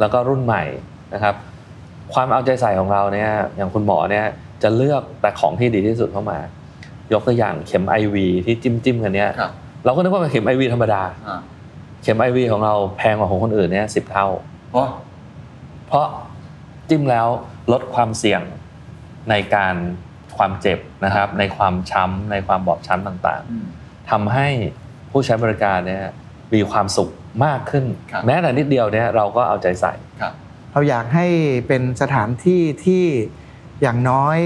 [0.00, 0.62] แล้วก็รุ่นใหม่
[1.14, 1.34] นะครับ
[2.14, 4.26] ความเอาใจใส่ของเราเนี่ยอย่างคุณหมอเนี่ย
[4.62, 6.38] จะเลือกแต่ของที่ดีที่สุดเข้ามา
[7.12, 9.52] ยกตัวอย่างเข็ม IV ที่จิ้มจิ้มๆกันเนี่ยครับ
[9.84, 11.40] เราก็นึกว่าเป็นเข็ม IV ธรรมดาอ่า
[12.02, 14.26] เข็ม IV ของเราแพงกว่าของคนอื่นเนี่ยสิบเท่า
[14.72, 14.88] เพราะ
[15.86, 16.06] เพราะ
[16.88, 17.28] จิ้มแล้ว
[17.72, 18.42] ลดความเสี่ยง
[19.30, 19.74] ในการ
[20.36, 24.48] ความเจ็บนะครับ ในความช้ำในความบอบช้ำต่างอืมๆทำให้
[25.10, 26.04] ผู้ใช้บริการเนี่ย
[26.54, 27.10] มีความสุข
[27.44, 30.32] มากขึ้นครับแม้แต่นิดเดียวเนี่ยเราก็เอาใจใส่ครับ
[30.72, 31.26] เราอยากให้
[31.68, 33.04] เป็นสถานที่ที่
[33.82, 34.38] อย่างน้อย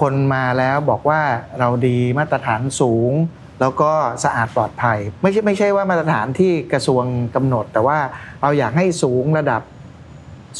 [0.00, 1.20] คนมาแล้วบอกว่า
[1.58, 3.12] เราดีมาตรฐานสูง
[3.60, 3.90] แล้วก็
[4.24, 7.98] สะอาดปลอดภัย ไม่ใช่ไม่ใช่ว่ามาตรฐานที่กระทรวงกำหนด แต่ว่า
[8.42, 9.62] เราอยากให้สูงระดับ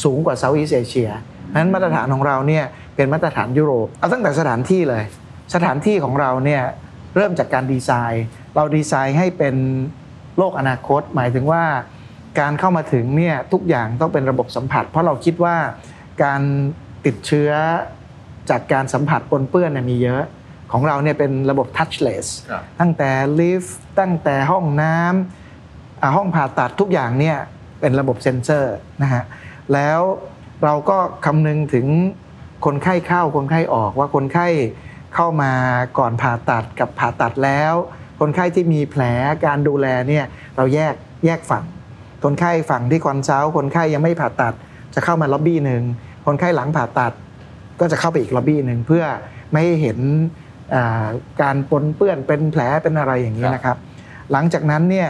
[0.03, 1.09] สูงกว่าเซาท์อีสเอเชีย
[1.55, 5.03] นั้นมาตรฐานของเราเนี่ยเป็นมาตรฐานยุโรปเอาตั้งแต่สถานที่เลย
[5.53, 6.63] สถานที่ของเราเนี่ย
[7.15, 9.55] เริ่มจากการดีไซน์ เราดีไซน์ให้เป็น
[10.37, 11.63] โลกอนาคต หมายถึงว่า
[12.39, 15.55] การเข้ามาถึงเนี่ยทุกอย่างต้องเป็นระบบสัมผัส เพราะเราคิดว่า
[16.23, 16.41] การ
[17.05, 17.51] ติดเชื้อ
[18.49, 20.23] จากการสัมผัสปนเปื้อนเนี่ยมีเยอะ
[20.71, 27.37] ของเราเนี่ยเป็นระบบ touchless ครับตั้งแต่ลิฟต์ตั้งแต่ห้องน้ำอ่าห้องผ่าตัดทุกอย่างเนี่ย
[27.79, 29.23] เป็นระบบเซ็นเซอร์นะฮะ
[29.73, 29.99] แล้ว
[30.63, 31.87] เราก็คำนึงถึง
[32.65, 34.47] คนไข้เข้าคนไข้ออกว่าคนไข้
[35.15, 35.51] เข้ามา
[35.97, 37.73] ก่อนผ่าตัดกับผ่าตัดแล้ว
[38.19, 39.03] คนไข้ที่มีแผล
[39.45, 40.25] การดูแลเนี่ย
[40.57, 40.93] เราแยก
[41.25, 41.65] แยกฝั่ง
[42.23, 44.53] คนไข้ฝั่งที่ consult คนไข้ยังไม่ผ่าตัด
[44.95, 45.83] จะเข้ามาล็อบบี้หนึ่ง
[46.25, 47.13] คนไข้หลังผ่าตัด
[47.79, 49.03] ก็จะเข้าไปอีกล็อบบี้หนึ่งเพื่อ
[49.51, 50.50] ไม่ให้เห็นอ่า
[51.41, 53.77] การปนเปื้อนเป็นแผลเป็นอะไรอย่างนี้นะครับ
[54.31, 55.09] หลังจากนั้นเนี่ย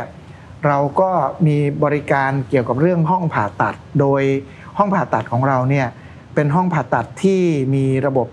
[0.67, 1.09] เราก็
[1.47, 4.21] มีบริการเกี่ยวกับเรื่องห้องผ่าตัด โดย
[4.77, 5.87] ห้องผ่าตัดของเราเนี่ย
[6.35, 7.41] เป็นห้องผ่าตัดที่
[7.75, 8.27] มีระบบ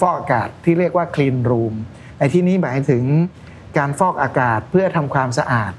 [0.00, 1.74] ฟอกอากาศที่เรียกว่า clean room
[2.18, 3.04] ในที่นี้หมายถึง
[3.78, 5.72] การฟอกอากาศเพื่อทำความสะอาด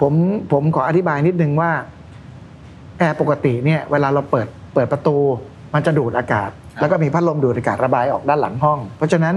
[0.00, 0.12] ผม
[0.52, 1.72] ผมขออธิบายนิดนึงว่า
[2.98, 5.16] แอร์ปกติเนี่ยเวลาเราเปิดเปิดประตู
[5.74, 6.50] มันจะดูดอากาศ
[6.80, 9.34] แล้วก็มีพัดลมดูดอากาศระบายออกด้านหลังห้อง เพราะฉะนั้น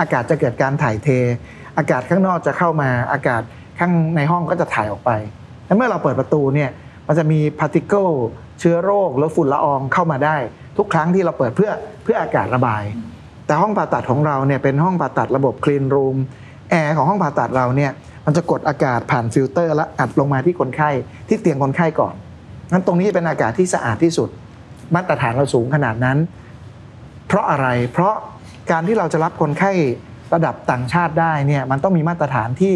[0.00, 1.08] อากาศจะเกิดการถ่ายเท
[1.78, 3.42] อากาศข้างนอกจะเข้ามา อากาศ
[3.78, 5.10] ข้างในห้องก็จะถ่ายออกไป
[5.66, 6.70] และเมื่อเราเปิดประตูเนี่ย
[7.06, 8.08] มันจะมี particle
[8.60, 10.36] เชื้อโรคหรือฝุ่นละอองเข้ามาได้
[10.76, 11.70] ทุกครั้งที่เราเปิดเพื่อ
[12.04, 12.82] เพื่ออากาศระบาย
[13.46, 16.16] แต่ห้องผ่าตัดของเราเนี่ยเป็นห้องผ่าตัดระบบ clean room
[16.70, 17.92] แอร์ของห้องผ่าตัดเราเนี่ย
[18.26, 20.90] มันจะกดอากาศผ่านฟิลเตอร์ แล้วอัดลงมาที่คนไข้
[21.28, 22.14] ที่เตียงคนไข้ก่อน
[22.72, 24.28] งั้นตรงนี้เป็นอากาศที่สะอาดที่สุด
[24.94, 26.18] มาตรฐานเราสูงขนาดนั้น
[27.26, 28.14] เพราะอะไรเพราะ
[28.70, 29.72] การที่เราจะรับคนไข้
[30.34, 32.74] ระดับต่างชาติได้เนี่ยมันต้องมีมาตรฐานที่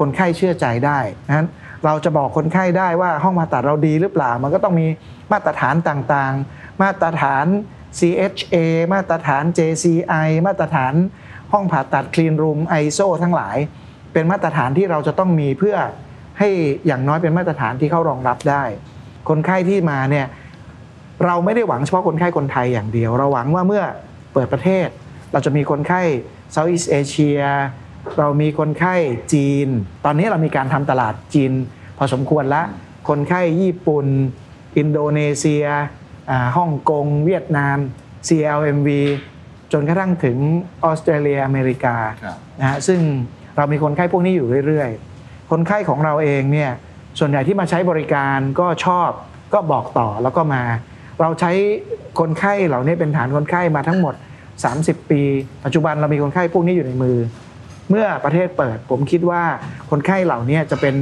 [0.00, 0.98] คนไข้เชื่อใจได้
[1.36, 1.48] นั้น
[1.84, 4.86] เราจะบอกคนไข้ได้ว่าห้องผ่าตัดเราดีหรือเปล่า มันก็ต้องมี
[5.32, 7.46] มาตรฐานต่างๆ มาตรฐาน
[7.98, 8.56] CHA
[8.92, 10.94] มาตรฐาน JCI มาตรฐาน
[11.52, 13.56] ห้องผ่าตัด Clean Room ISO ทั้งหลาย
[14.12, 15.76] เป็นมาตรฐานที่เราจะต้องมีเพื่อ
[16.38, 16.50] ให้
[16.86, 18.64] อย่างน้อยเป็นมาตรฐานที่เขารองรับได้
[19.28, 20.26] คนไข้ที่มาเนี่ย
[21.24, 23.84] เราไม่ได้หวังเฉพาะคนไข้คนไทยอย่างเดียว เราหวังว่าเมื่อ
[24.32, 24.88] เปิดประเทศ
[25.32, 26.02] เราจะมีคนไข้
[26.54, 27.44] Southeast Asia
[28.18, 28.94] เรามีคนไข้
[29.32, 29.68] จีน
[30.04, 31.52] ตอนนี้เรามีการทำตลาดจีน
[31.98, 32.62] พอสมควรละ
[33.08, 34.06] คนไข้ญี่ปุ่น
[34.78, 35.64] อินโดนีเซีย
[36.30, 37.76] อ่าฮ่องกง เวียดนาม
[38.28, 38.88] CLMV
[39.72, 40.38] จนกระทั่งถึง
[40.84, 43.00] ออสเตรเลีย อเมริกาครับนะฮะซึ่ง
[43.56, 46.70] เรามีคนไข้พวกนี้อยู่เรื่อยๆ คนไข้ของเราเองเนี่ย
[47.18, 49.10] ส่วนใหญ่ที่มาใช้บริการก็ชอบ
[49.54, 50.62] ก็บอกต่อแล้วก็มา
[51.20, 51.52] เราใช้
[52.20, 54.14] คนไข้เหล่านี้เป็นฐานคนไข้มาทั้งหมด
[54.60, 55.22] 30 ปี
[55.64, 57.16] ปัจจุบันเรามีคนไข้พวกนี้อยู่ในมือ
[57.90, 59.42] เมื่อประเทศเปิดผมคิดว่า
[59.90, 60.94] คนไข้เหล่านี้จะเป็น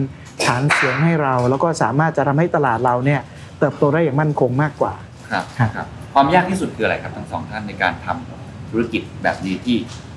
[0.45, 3.21] ฐานเสียงให้เรา แล้วก็สามารถจะทำให้ตลาดเราเนี่ย
[3.59, 4.95] เติบโตได้อย่างมั่นคงมากกว่า
[5.33, 9.77] ครับครับครับความยากที่สุดคืออะไรครับทั้งสองท่านในการทำธุรกิจแบบนี้ที่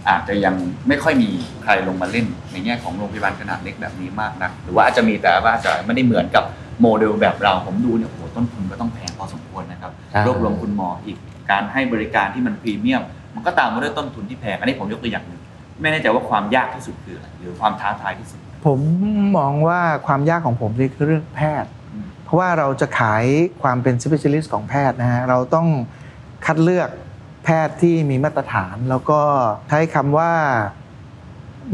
[0.09, 0.55] อาจจะยัง
[0.87, 1.29] ไม่ค่อยมี
[1.63, 6.43] ใครลงมาเล่นในแง่ของโรงพยาบาลขนาดเล็กแบบนี้มากนักหรือว่าอาจจะมีแต่ว่าอาจจะไม่ได้เหมือนกับ
[6.81, 11.17] โมเดลแบบเราผมดูเนี่ยโอ้โหต้นทุนก็ต้องแพงพอสมควรนะครับใช่รวบรวมคุณหมออีก
[11.51, 13.03] การให้บริการที่มันพรีเมียม
[13.35, 15.41] มันก็ตามมาด้วยต้นทุนที่แพง อันนี้ผมยกตัวอย่างหนึ่ง
[15.81, 18.79] ไม่แน่ใจว่าความยากที่สุดคืออะไรหรือความท้าทายที่สุด ผม
[19.37, 23.25] มองว่าความยากของผมนี่คือเรื่องแพทย์อืมเพราะว่าเราจะขาย
[23.61, 25.67] ความเป็น specialist ของแพทย์นะฮะเราต้อง
[26.45, 26.89] คัดเลือก
[27.45, 29.21] แพทย์ที่มีมาตรฐาน แล้วก็
[29.69, 30.31] ใช้คำว่า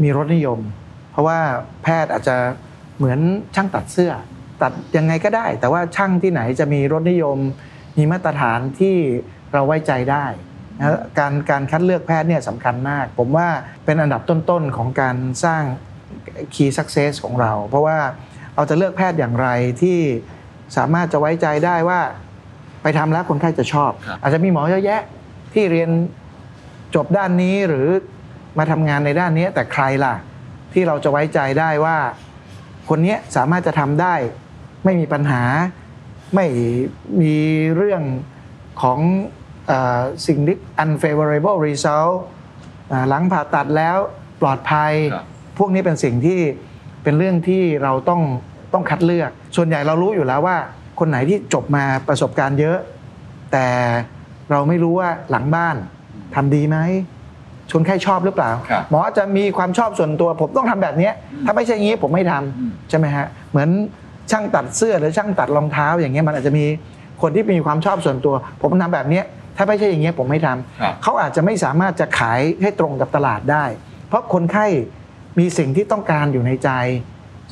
[0.02, 0.60] มีรสนิยม
[1.10, 1.38] เพราะว่า
[1.82, 2.36] แพทย์อาจจะ
[2.96, 3.18] เหมือน
[3.54, 4.12] ช่างตัดเสื้อ
[4.62, 7.38] ตัดยังไงก็ได้ แต่ว่าช่างที่ไหนจะมีรสนิยม
[7.98, 8.96] มีมาตรฐานที่
[9.52, 10.26] เราไว้ใจได้
[10.80, 13.48] นะการการคัดเลือกแพทย์เนี่ยสำคัญมาก ผมว่า
[13.84, 15.62] เป็นอันดับต้นๆของการสร้าง
[16.54, 17.98] key success ของเรา เพราะว่า
[18.54, 19.48] เราจะเลือกแพทย์อย่างไร
[19.82, 19.98] ที่
[20.76, 22.00] สามารถจะไว้ใจได้ว่า
[22.82, 25.02] ไปทำแล้วคนไข้จะชอบครับอาจจะมีหมอเยอะแยะ
[25.54, 25.90] ที่เรียน
[26.94, 27.88] จบด้านนี้หรือ
[28.58, 30.14] มาทำงานในด้านนี้แต่ใครล่ะ
[30.72, 31.96] ที่เราจะไว้ใจได้ว่า
[32.88, 34.14] คนเนี้ยสามารถจะทำได้
[34.84, 35.42] ไม่มีปัญหา
[36.34, 36.46] ไม่
[37.20, 37.36] มี
[37.76, 38.02] เรื่อง
[38.82, 39.39] ของเออ
[40.26, 42.14] สิ่งที่ unfavorable result
[42.92, 43.98] อ่าหลังผ่าตัดแล้ว
[44.40, 45.24] ปลอดภัยครับ
[45.58, 46.40] พวกนี้เป็นสิ่งที่
[47.02, 48.20] เป็นเรื่องที่เราต้อง
[48.72, 50.56] ต้องคัดเลือก ส่วนใหญ่เรารู้อยู่แล้วว่า
[50.98, 52.78] คนไหนที่จบมาประสบการณ์เยอะ
[53.52, 53.66] แต่
[54.50, 55.76] เราไม่รู้ว่าหลังบ้าน
[56.34, 56.78] ทำดีไหม
[57.70, 61.12] ชนไข้ชอบหรือเปล่าครับหมอจะมีความชอบส่วนตัว ผมต้องทำแบบเนี้ย
[61.46, 63.68] ถ้าไม่ใช่อย่างนี้ผมไม่ทำอืมใช่ไหมฮะเหมือน
[64.30, 66.64] ช่างตัดเสื้อหรือช่างตัดรองเท้าอย่างเงี้ยมันอาจจะมี
[67.22, 69.24] คนที่มีความชอบส่วนตัว ผมทำแบบเนี้ย
[69.56, 73.64] ถ้าไม่ใช่อย่างเงี้ยผมไม่ทำครับเขาอาจจะไม่สามารถจะขายให้ตรงกับตลาดได้
[74.08, 74.66] เพราะคนไข้
[75.38, 76.70] มีสิ่งที่ต้องการอยู่ในใจ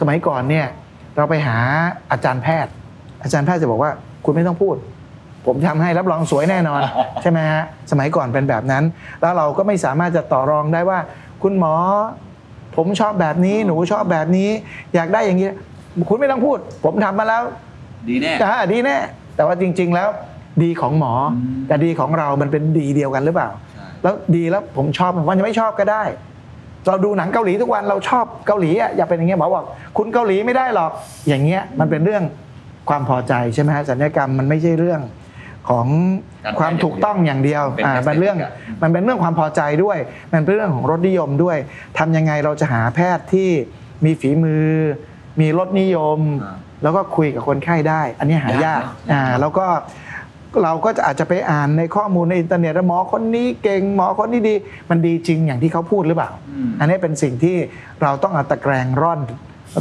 [0.00, 0.66] สมัยก่อนเนี่ย
[1.16, 1.58] เราไปหา
[2.12, 2.72] อาจารย์แพทย์
[3.22, 3.90] อาจารย์แพทย์จะบอกว่า
[4.24, 4.76] คุณไม่ต้องพูด
[5.46, 6.80] ผมทำให้รับรองสวยแน่นอน
[7.22, 8.84] ใช่ไหมฮะสมัยก่อนเป็นแบบนั้น
[9.20, 10.98] แล้วเราก็ไม่สามารถจะต่อรองได้ว่า
[11.42, 11.74] คุณหมอ
[12.76, 14.48] ผมชอบแบบนี้หนูชอบแบบนี้
[14.94, 15.50] อยากได้อย่างนี้
[16.08, 17.42] คุณไม่ต้องพูด ผมทำมาแล้ว
[18.08, 18.96] ดีแน่อ่าดีแน่
[19.36, 20.08] แต่ว่าจริง ๆ แล้ว
[20.62, 21.32] ดีของหมออม
[21.68, 26.04] แต่ดีของเรามันเป็นดีเดียวกันหรือเปล่าใช่แล้วดีแล้วผมชอบมันจะไม่ชอบก็ได้
[26.86, 29.64] เราดูหนังเกาหลีทุกวันเราชอบเกาหลีอะอย่าเป็นอย่างเงี้ยหมอบอก
[29.98, 30.90] คุณเกาหลีไม่ได้หรอก
[31.28, 32.22] อย่างเงี้ยมันเป็นเรื่อง
[32.88, 35.00] ความพอใจใช่ไหมฮะสัญญกรรมมันไม่ใช่เรื่อง
[35.68, 35.86] ของ
[36.44, 39.98] การความถูกต้องอย่างเดียวเป็นอ่า aspect มันเรื่องครับมันเป็นเรื่องความพอใจด้วย
[40.32, 41.56] มันเป็นเรื่องของรสนิยมด้วย
[41.98, 43.50] ทำยังไงเราจะหาแพทย์ที่
[44.04, 44.68] มีฝีมือ
[45.40, 49.66] มีรสนิยมอ่าแล้วก็คุยกับคนไข้ได้ อันนี้หายากยากนะอ่าแล้วก็
[50.62, 54.54] เราก็จะอาจจะไปอ่านในข้อมูลในอินเทอร์เน็ตว่าหมอคนนี้เก่งหมอคนนี้ดี
[54.90, 57.56] มันดีจริงอย่างที่เขาพูดหรือเปล่าอืมอันนี้เป็นสิ่งที่
[58.02, 59.20] เราต้องเอาตะแกรงร่อน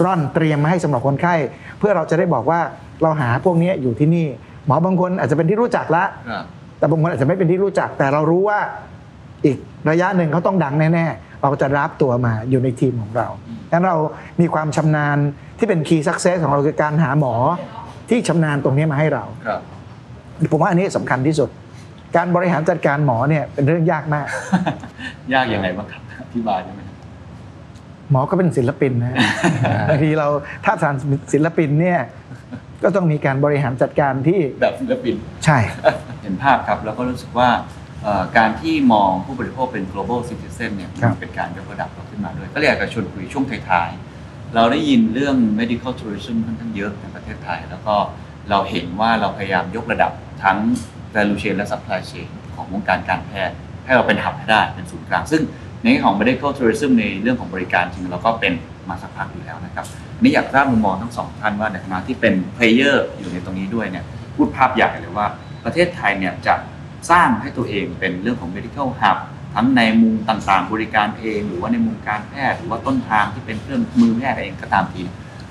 [0.03, 1.35] ร่อนเตรียมมาให้สำหรับคนไข้
[1.79, 2.59] เพื่อเราจะได้บอกว่า
[3.01, 4.27] เราหาพวกนี้อยู่ที่นี่
[4.65, 6.43] หมอบางคนอาจจะเป็นที่รู้จักละครับ
[6.77, 8.59] แต่บางคนอาจจะไม่เป็นที่รู้จัก แต่เรารู้ว่า
[9.45, 9.57] อีก
[9.89, 13.27] ระยะหนึ่งเขาต้องดังแน่ๆ เราก็จะรับตัวมาอยู่ในทีมของเรา
[13.71, 13.97] ดังนั้นเรา
[14.41, 15.17] มีความชำนาญ
[15.57, 17.35] ที่เป็น key success ของเราคือการหาหมอ
[18.09, 19.61] ที่ชำนาญตรงนี้มาให้เราครับ
[20.51, 21.49] ผมว่าอันนี้สำคัญที่สุด
[22.15, 24.27] การบริหารจัดการหมอเนี่ยเป็นเรื่องยากมาก
[25.33, 26.95] ยากยังไงบ้างครับอธิบายได้ไหมครับ
[28.11, 29.15] หมอก็เป็นศิลปินนะ
[29.89, 30.27] บางทีเรา
[30.65, 30.95] ถ้าทาน
[31.33, 31.99] ศิลปินเนี่ย
[32.83, 35.57] ก็ต้องมีการบริหารจัดการที่แบบศิลปินใช่
[36.21, 37.49] เห็นภาพครับแล้วก็รู้สึกว่า
[38.03, 47.95] เอ่อการที่มองผู้บริโภคเป็น global citizen เนี่ยครับมันเป็นการยกระดับเราขึ้นมาด้วย ก็เลยอยากจะชวนคุยช่วงท้ายๆ เราได้ยินเรื่อง medical tourism ค่อนข้างเยอะในประเทศไทย แล้วก็
[48.49, 50.11] เราเห็นว่าเราพยายามยกระดับ
[50.43, 50.57] ทั้ง
[51.13, 55.41] value chain และ supply chain ของวงการการแพทย์ ให้เราเป็นหับให้ได้เป็นศูนย์กลาง ซึ่ง
[55.81, 58.53] ในแง่ของ medical tourism ในเรื่องของบริการจริงเราก็เป็น
[58.89, 65.27] มาสักพักอยู่แล้วนะครับอันนี่อยากทราบมุมมองทั้งสองท่านว่าในฐานะที่เป็น player อยู่ในตรงนี้ด้วยเนี่ยพูดภาพใหญ่เลยว่า
[65.65, 66.55] ประเทศไทยเนี่ยจะ
[67.11, 69.17] สร้างให้ตัวเองเป็นเรื่องของ medical hub
[69.55, 75.01] ทั้งในมุมต่างๆ บริการเอง หรือว่าในมุมการแพทย์หรือว่าต้นทางที่เป็นเครื่องมือแพทย์เองก็ตามที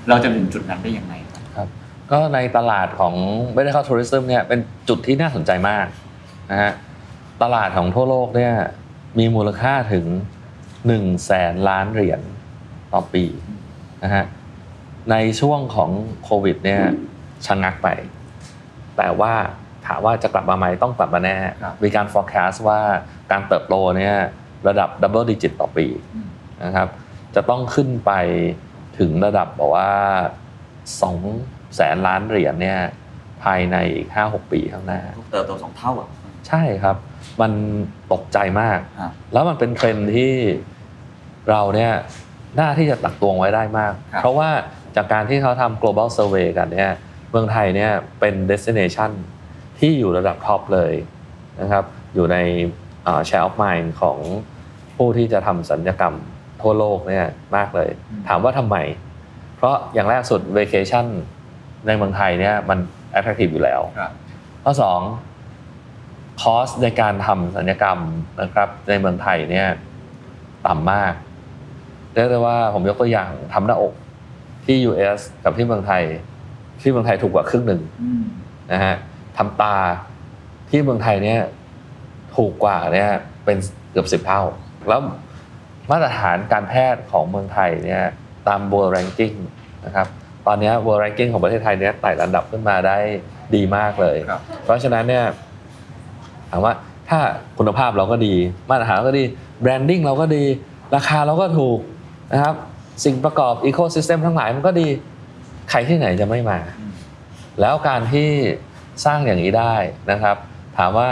[0.07, 1.26] เราจะถึงจุดนั้นได้ยังไงครับครับ
[2.11, 3.15] ก็ในตลาดของ
[3.57, 5.87] medical tourism เนี่ยเป็นจุดที่น่าสนใจมาก
[6.51, 6.73] นะฮะ
[7.43, 8.53] ตลาดของทั่วโลกเนี่ย
[9.19, 10.05] มีมูลค่าถึง
[10.65, 12.21] 1แสนล้านเหรียญ
[12.93, 13.25] ต่อปี
[14.03, 14.25] นะฮะ
[15.11, 15.91] ในช่วงของ
[16.23, 16.81] โควิดเนี่ย
[17.45, 17.87] ชะงักไป
[18.97, 19.33] แต่ว่า
[19.85, 22.79] ถามว่าจะกลับมาไหมต้องกลับมาแน่ครับมีการ forecast ว่า
[23.31, 24.15] การเติบโตเนี่ย
[24.67, 26.29] ระดับ double digit ต่อปีอืม
[26.63, 26.87] นะครับ
[27.35, 28.11] จะต้องขึ้นไป
[28.99, 29.91] ถึงระดับบอกว่า
[31.01, 31.17] สอง
[31.75, 32.79] แสนล้านเหรียญเนี่ย
[33.43, 35.01] ภายในอีกห้าหกปีข้างหน้า
[35.31, 36.09] เติบโตสองเท่าอะ
[36.47, 36.97] ใช่ครับ
[37.41, 37.51] มัน
[38.13, 40.33] ตกใจมากฮะแล้วมันเป็นเทรนด์ที่
[41.49, 41.93] เราเนี่ย
[42.59, 44.49] น่าที่จะตักตวงไว้ได้มากครับเพราะว่า
[44.95, 46.91] จากการที่เขาทำ global survey กันเนี่ย
[47.31, 49.11] เมืองไทยเนี่ยเป็น destination
[49.79, 50.93] ที่อยู่ระดับท็อปเลย
[51.61, 51.83] นะครับ
[52.15, 52.37] อยู่ใน
[53.03, 54.17] เอ่อ share of mind ของ
[54.97, 56.15] ผู้ที่จะทำสัญญกรรม
[56.61, 57.25] ทั่วโลกเนี่ย
[57.55, 57.89] มากเลย
[58.27, 58.77] ถามว่าทำไม
[59.57, 61.05] เพราะอย่างแรกสุด vacation
[61.87, 62.79] ในเมืองไทยเนี่ยมัน
[63.17, 64.11] attractive อยู่แล้วครับ
[64.63, 64.99] ข้อสอง
[66.41, 67.99] คอสในการทำสัญญกรรม
[68.41, 69.67] นะครับ ในเมืองไทยเนี่ย
[70.65, 71.13] ต่ำมาก
[72.13, 73.93] เรียกได้ว่าผมยกตัวอย่างทำหน้าอก
[74.65, 76.03] ที่ US กับที่เมืองไทย
[76.81, 78.23] ที่เมืองไทยถูกกว่าครึ่งหนึ่งอืม
[78.71, 78.95] นะฮะ
[79.37, 79.75] ทำตา
[80.69, 81.41] ที่เมืองไทยเนี่ย
[82.35, 83.09] ถูกกว่าเนี่ย
[83.45, 83.57] เป็น
[83.91, 84.41] เกือบสิบเท่า
[84.87, 85.01] แล้ว
[85.91, 88.03] มาตรฐานการแพทย์ของเมืองไทยเนี่ย
[88.47, 89.35] ตาม World Ranking
[89.85, 90.07] นะครับ
[90.47, 92.97] ตอนเนี้ย World Ranking ของประเทศไทยเนี่ยไต่ระดับขึ้นมาได้
[93.55, 95.25] ดีมากเลยครับเพราะฉะนั้นเนี่ย
[96.49, 96.73] ถามว่า
[97.09, 97.19] ถ้า
[97.57, 98.35] คุณภาพเราก็ดี
[98.69, 99.23] มาตรฐานเราก็ดี
[99.61, 100.43] branding เราก็ดี
[100.95, 101.79] ราคาเราก็ถูก
[102.33, 102.55] นะครับ
[103.05, 104.87] สิ่งประกอบอีโค y ิสเต็มทั้งหลายมันก็ดี
[105.69, 106.93] ใครที่ไหนจะไม่มาอืม
[107.61, 108.29] แล้วการที่
[109.05, 109.75] สร้างอย่างนี้ได้
[110.11, 110.35] นะครับ
[110.77, 111.09] ถามว่า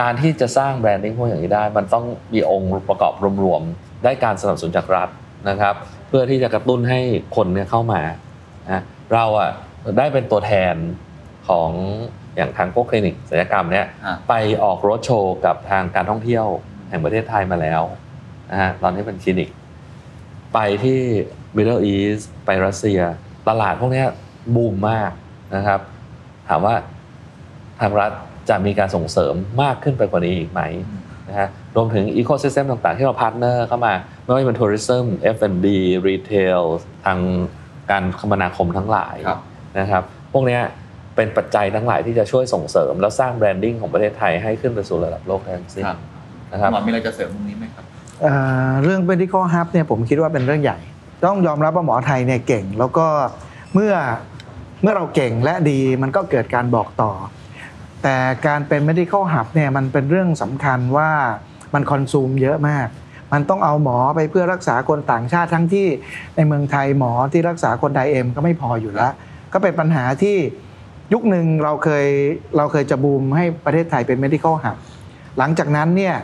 [0.00, 5.08] การที่จะสร้างแบรนดิ้งพวกอย่างนี้ได้ มันต้องมีองค์ประกอบรวมๆได้การสนับสนุนจากรัฐ
[5.48, 5.74] นะครับ
[6.08, 7.00] เพื่อที่จะกระตุ้นให้
[7.36, 8.00] คนเนี่ยเข้ามา
[8.72, 8.82] นะ
[9.14, 9.50] เราอะ
[9.98, 10.74] ได้เป็นตัวแทน
[11.48, 11.70] ของ
[12.36, 16.46] อย่างทางพวกคลินิกศัลยกรรมเนี่ยอะไปออกรถโชว์กับทางการท่องเที่ยว
[16.88, 17.82] แห่งประเทศไทยมาแล้ว
[18.50, 19.48] นะฮะตอนนี้เป็นคลินิก
[20.54, 21.00] ไปที่
[21.56, 23.00] Middle East ไปรัสเซีย
[23.48, 24.06] ตลาดพวกเนี้ย
[24.54, 25.10] บูมมาก
[25.56, 25.80] นะครับ
[26.48, 26.74] ถามว่า
[27.80, 28.12] ทางรัฐ
[28.48, 30.60] จะมีการส่งเสริมมากขึ้นไปกว่านี้อีกไหม
[31.28, 35.66] นะฮะรวมถึงอีโค y ิสเต็มต่างๆ ที่เรา partner เข้ามา ไม่ว่าจะเป็น tourism F&B
[36.08, 36.62] Retail
[37.04, 37.18] ทาง
[37.90, 39.40] การคมนาคมทั้งหลายครับ
[39.78, 40.62] นะครับ พวกเนี้ย
[41.16, 45.98] เป็นปัจจัยทั้งหลายที่จะช่วยส่งเสริม แล้วสร้าง branding ของประเทศไทยให้ขึ้นไปสู่ระดับโลกทั้งสิ้นครับ
[46.52, 47.84] นะครับหมอมีอะไรจะเสริมตรงนี้ไหมครับ
[48.22, 48.32] เอ่
[48.68, 50.78] อเรื่อง medical hub เนี่ยผมคิดว่าเป็นเรื่องใหญ่
[51.24, 53.06] ต้องยอมรับว่าหมอไทยเนี่ยเก่ง แล้วก็
[53.74, 53.92] เมื่อ
[54.82, 57.12] เมื่อเราเก่งและดีมันก็เกิดการบอกต่อ
[58.02, 58.16] แต่
[58.46, 61.10] การเป็น medical hub เนี่ยมันเป็นเรื่องสำคัญว่า
[61.74, 62.88] มันคอนซูมเยอะมาก
[63.34, 65.86] มันต้องเอาหมอไปเพื่อรักษาคนต่างชาติทั้งที่
[66.36, 69.12] ในเมืองไทยหมอที่รักษาคนไทยเองก็ไม่พออยู่แล้ว
[69.52, 70.36] ก็เป็นปัญหาที่
[71.12, 72.06] ยุคหนึ่งเราเคย
[72.56, 74.76] เราเคยจะบูมให้ประเทศไทยเป็น medical hub
[75.38, 76.14] หลังจากนั้นเนี่ย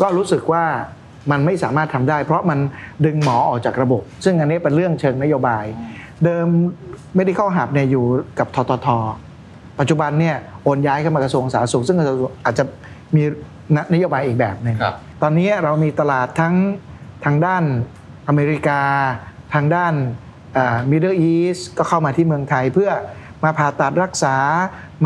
[0.00, 0.64] ก็รู้สึกว่า
[1.30, 2.58] มันไม่สามารถทำได้ เพราะมัน
[3.04, 5.64] ดึงหมอออกจากระบบ ซึ่งอันนี้เป็นเรื่องเชิงนโยบาย
[6.24, 6.46] เดิม
[7.18, 8.04] medical hub เนี่ยอยู่
[8.38, 8.88] กับททท
[9.80, 11.98] ปัจจุบันเนี่ยโอนย้ายเข้ามากระทรวงสาธารณสุขซึ่ง
[12.44, 12.64] อาจจะ
[13.16, 13.22] มี
[13.94, 14.94] นโยบายอีกแบบหนึ่งครับ
[15.26, 16.54] ตอนนี้เรามีตลาดทั้ง
[17.24, 17.64] ทางด้าน
[18.28, 18.80] อเมริกา
[19.54, 19.94] ทางด้าน
[20.90, 22.90] Middle East ก็เข้ามาที่เมืองไทยเพื่อ
[23.44, 24.36] มาผ่าตัดรักษา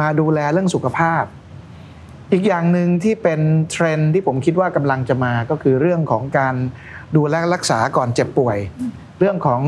[0.00, 1.22] มาดูแลเรื่องสุขภาพ
[2.32, 6.54] อีกอย่างหนึ่งที่เป็นเทรนด์ที่ผมคิดว่ากำลังจะมาก็คือเรื่องของการ
[7.16, 8.58] ดูแลรักษาก่อนเจ็บป่วย
[9.18, 9.62] เรื่องของ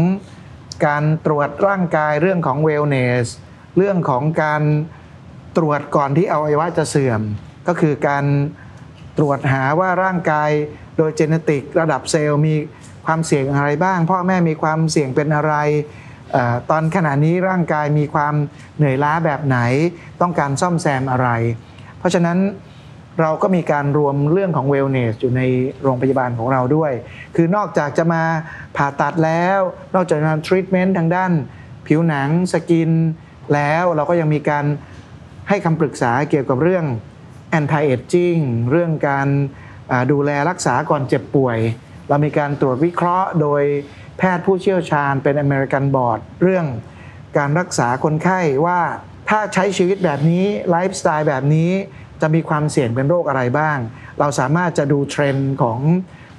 [0.86, 3.26] การตรวจร่างกายเรื่องของ wellness
[3.76, 4.62] เรื่องของการ
[5.56, 7.20] ตรวจก่อนที่อวัยวะจะเสื่อม
[7.68, 8.24] ก็คือการ
[9.20, 10.50] ตรวจหาว่าร่างกาย
[10.96, 12.54] โดย genetic ระดับเซลล์มี
[13.06, 15.54] ความเสี่ยงอะไรบ้าง พ่อแม่มีความเสี่ยงเป็นอะไร
[16.34, 18.34] ออตอนขณะนี้ร่างกายมีความ
[18.76, 19.58] เหนื่อยล้าแบบไหน
[20.20, 21.28] ต้องการซ่อมแซมอะไร
[21.98, 22.38] เพราะฉะนั้น
[23.20, 25.42] เราก็มีการรวมเรื่องของ wellness อยู่ใน
[25.82, 26.92] โรงพยาบาลของเราด้วย
[27.36, 28.22] คือนอกจากจะมา
[28.76, 29.58] ผ่าตัดแล้ว
[29.94, 31.32] นอกจากจะมา treatment ทางด้าน
[31.86, 32.90] ผิวหนังสกิน
[33.54, 34.64] แล้วเราก็ยังมีการ
[35.48, 36.84] ให้คำปรึกษาเกี่ยวกับเรื่อง
[37.58, 39.28] anti aging เรื่องการ
[39.90, 41.58] อ่าดูแลรักษาก่อนเจ็บป่วย
[42.08, 43.62] เรามีการตรวจวิเคราะห์โดย
[44.18, 46.66] แพทย์ผู้เชี่ยวชาญเป็น American Board เรื่อง
[47.38, 48.80] การรักษาคนไข้ว่า
[49.28, 51.70] ถ้าใช้ชีวิตแบบนี้ไลฟ์สไตล์แบบนี้
[52.22, 53.78] จะมีความเสี่ยงเป็นโรคอะไรบ้าง
[54.20, 55.78] เราสามารถจะดูเทรนด์ของ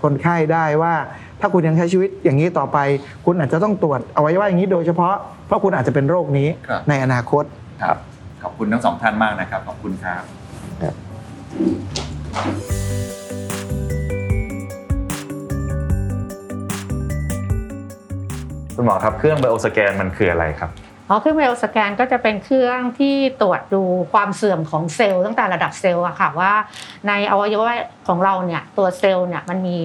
[0.03, 0.95] คนไข้ได้ว่า
[1.39, 2.77] ถ้าคุณยังใช้ชีวิตอย่างนี้ต่อไป
[3.25, 5.15] คุณอาจจะต้องตรวจอวัยวะอย่างนี้โดยเฉพาะ
[5.47, 7.43] เพราะคุณอาจจะเป็นโรคนี้ครับในอนาคต
[7.83, 7.97] ครับ
[8.43, 10.23] ขอบคุณทั้งสองท่านมากนะครับขอบคุณครับ
[10.81, 10.85] คุ
[18.81, 20.69] ณหมอครับเครื่อง bioscan มันคืออะไรครับ
[21.09, 26.53] อ๋อเครื่อง bioscan ก็จะเป็นเครื่องที่ตรวจดูความเสื่อมของเซลล์ตั้งแต่ระดับเซลล์อะค่ะว่า
[27.07, 27.67] ในอวัยวะ
[28.07, 29.77] ของเราเนี่ยตัวเซลล์เนี่ยมันมี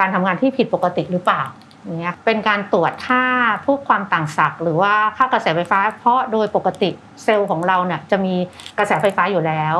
[0.00, 1.42] การทำงานที่ผิดปกติหรือเปล่า
[1.84, 3.24] อย่างเงี้ยเป็นการตรวจค่า
[3.64, 6.90] พวกความต่างศักย์หรือว่าค่ากระแสไฟฟ้า เพราะโดยปกติ
[7.24, 8.34] เซลล์ของเราเนี่ยจะมี
[8.78, 9.74] กระแสไฟฟ้าอยู่แล้ว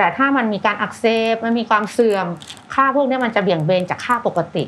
[0.00, 2.26] แต่ถ้ามันมีการอักเสบมันมีความเสื่อม
[2.74, 4.64] ค่าพวกเนี้ยมันจะเบี่ยงเบนจากค่าปกติ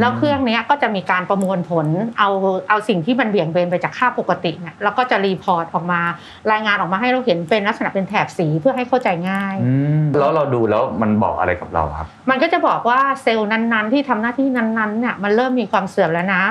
[0.00, 1.86] แล้วเครื่องเนี้ยก็จะมีการประมวลผล
[2.18, 2.28] เอา
[2.68, 6.00] เอาสิ่งที่มันเบี่ยงเบนไปจากค่าปกติเนี่ยแล้วก็จะ report ออกมา
[6.52, 9.56] รายงานออกมาให้เราเห็นเป็นลักษณะเป็นแถบสีเพื่อให้เข้าใจง่าย
[10.18, 16.42] แล้วเราดูแล้วมันบอกอะไรกับเราครับ มันก็จะบอกว่าเซลล์นั้นๆ ที่ทำหน้าที่นั้นๆเนี่ยมันเริ่มมีความเสื่อมแล้วนะ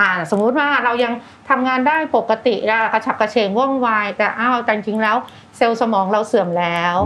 [0.00, 1.12] อ่าสมมุติว่าเรายัง
[1.48, 5.16] ทำงานได้ปกตินะกระฉับกระเฉงว่องไวแต่อ้าวแต่จริงๆแล้ว
[5.56, 6.96] เซลล์สมองเราเสื่อมแล้ว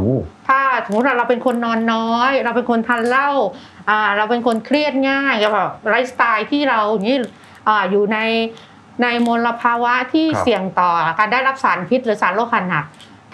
[0.48, 3.30] ถ้าสมมติว่าเราเป็นคนนอนน้อย เราเป็นคนทานเหล้า
[3.88, 7.18] อ่าเราเป็นคนเครียดง่ายแบบไลฟ์สไตล์ที่เราอย่างนี้
[7.68, 8.18] อ่าอยู่ใน
[9.02, 12.84] ในมลภาวะที่ครับเสี่ยงต่อการได้รับสารพิษหรือสารโลหะหนัก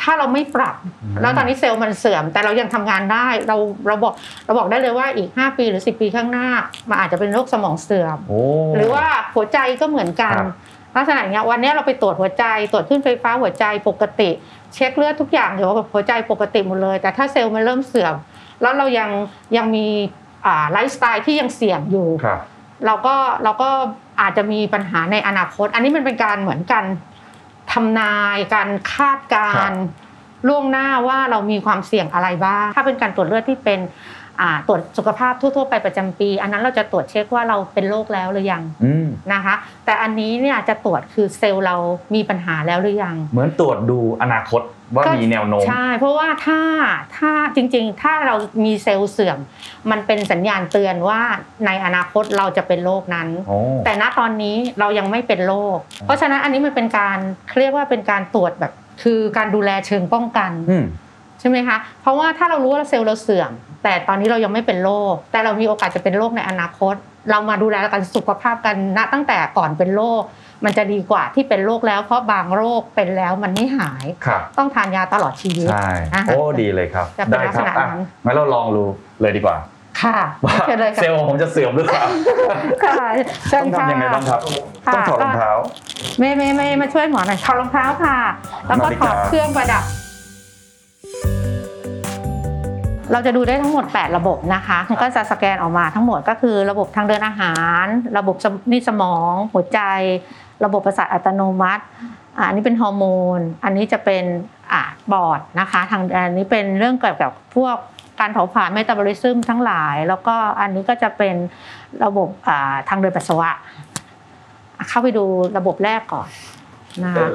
[0.06, 0.76] ถ้าเราไม่ปรับ
[1.20, 4.14] แล้วตอนนี้เซลล์มันเสื่อม แต่เรายังทำงานได้ เราเราบอก
[4.46, 6.46] เราบอกได้เลยว่าอีก 5 ปีหรือ 10 ปีข้างหน้า
[6.88, 8.40] มันอาจจะเป็นโรคสมองเสื่อมโอ้
[8.76, 10.48] หรือว่าหัวใจก็เหมือนกันครับ
[10.96, 14.30] ลักษณะอย่างเงี้ยวันนี้เราไปตรวจหัวใจ ตรวจขึ้นไฟฟ้าหัวใจปกติ
[14.74, 18.14] เช็คเลือดทุกอย่างเดี๋ยวหัวใจปกติหมดเลย แต่ถ้าเซลล์มันเริ่มเสื่อม
[18.60, 19.10] แล้วเรายัง
[19.56, 19.86] ยังมี
[20.46, 22.40] อ่าไลฟ์สไตล์ที่ยังเสี่ยงอยู่ครับ
[22.86, 23.14] เราก็
[23.44, 23.68] เราก็
[24.20, 26.84] อาจจะมีปัญหาในอนาคต อันนี้มันเป็นการเหมือนกัน
[27.72, 29.83] ทำนายการคาดการณ์
[30.48, 33.81] ล่วงหน้าว่าเรามีความเสี่ยงอะไรบ้าง ถ้าเป็นการตรวจเลือดที่เป็น
[34.40, 41.76] อ่าตรวจสุขภาพทั่วๆไปประจำปี อันนั้นเราจะตรวจเช็คว่าเราเป็นโรคแล้วหรือยังอืมนะคะ แต่อันนี้เนี่ยจะตรวจคือเซลล์เรา
[42.14, 44.62] มีปัญหาแล้วหรือยัง เหมือนตรวจดูอนาคต
[44.94, 46.61] ว่ามีแนวโน้มใช่เพราะว่าถ้า
[47.16, 49.38] ถ้าจริง ๆ ถ้าเรามีเซลล์เสื่อม
[49.90, 51.20] มันเป็นสัญญาณเตือนว่า
[51.66, 57.18] ในอนาคตเราจะเป็นโรคนั้นโอ้แต่ณตอนนี้เรายังไม่เป็นโรคเพราะฉะนั้นอันนี้มันเป็นการ
[57.59, 58.72] เรียกว่าเป็นการตรวจแบบ
[59.03, 60.85] คือการดูแลเชิงป้องกันอืม
[61.40, 63.51] ใช่ไหมคะเพราะว่าถ้าเรารู้ว่าเซลล์เราเสื่อม
[63.83, 66.94] แต่ตอนนี้เรายังไม่เป็นโรคแต่เรามีโอกาสจะเป็นโรคในอนาคต
[67.31, 70.22] เรามาดูแลกันสุขภาพกันณตั้งแต่ก่อนเป็นโรค
[70.64, 78.84] มันจะดีกว่าที่เป็นโรคแล้ว เพราะบางโรคเป็นแล้วมันไม่หาย ครับ ต้องทานยาตลอดชีวิตใช่อ่าโอ้ดีเลยครับ จะเป็นได้ครับลักษณะอะนั้น งั้นเราลองดู
[79.20, 79.56] เลยดีกว่า
[80.02, 82.04] ค่ะว่าเชิญเลยเซลค่ะล์ผมจะเสื่อมหรือเปล่า
[82.84, 82.94] ค่ะ
[83.48, 84.40] เชิญต้องค่ะ ทำยังไงบ้างครับ
[84.86, 85.50] ค่ะ ต้องถอดรองเท้า
[86.18, 88.16] เมย์เมย์เมย์มาช่วยหมอหน่อยถอดรองเท้าค่ะ
[88.66, 89.84] แล้วก็นาฬิถกา อดเครื่องประดับ
[93.12, 97.84] เราจะดูได้ทั้งหมด 8 ระบบนะคะมันก็จะสแกนออกมาทั้งหมดก็คือระบบทางเดินอาหาร
[98.18, 99.80] ระบบสมนี่สมอง หัวใจ
[100.64, 101.84] ระบบประสาทอัตโนมัติ
[102.38, 103.04] อ่าอันนี้เป็นฮอร์โม
[103.38, 104.24] น อันนี้จะเป็น
[104.72, 107.76] อ่าบอร์ดนะคะ ทางอันนี้เป็นเรื่องเกี่ยวกับพวก
[108.20, 111.36] การเผาผลาญเมตาบอลิซึมทั้งหลาย แล้วก็อันนี้ก็จะเป็น
[112.04, 113.50] ระบบอ่าทางเดินปัสสาวะ
[114.88, 115.24] เข้าไปดู
[115.58, 116.28] ระบบแรกก่อน
[117.04, 117.26] นะคะ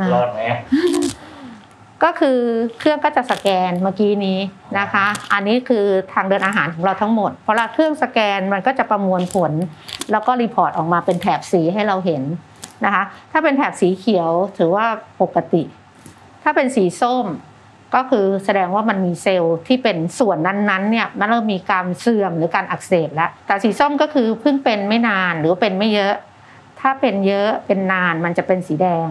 [0.00, 0.40] นะรอดไหม
[2.04, 2.38] ก็คือ
[2.78, 4.38] เครื่องก็จะสแกนเมื่อกี้นี้
[4.78, 9.52] นะคะ อันนี้คือทางเดินอาหารของเราทั้งหมดพอเราเครื่องสแกนมันก็จะประมวลผล
[10.10, 12.22] แล้วก็ report ออกมาเป็นแถบสีให้เราเห็น
[12.84, 14.86] นะคะ ถ้าเป็นแถบสีเขียวถือว่า
[15.22, 15.62] ปกติ
[16.42, 17.26] ถ้าเป็นสีส้ม
[17.94, 26.14] ก็คือแสดงว่ามันมีเซลล์ที่เป็นส่วนนั้นๆเนี่ยมันเริ่มมีการเสื่อมหรือการอักเสบแล้ว แต่สีส้มก็คือเพิ่งเป็นไม่นานหรือเป็นไม่เยอะ
[26.80, 29.08] ถ้าเป็นเยอะเป็นนานมันจะเป็นสีแดง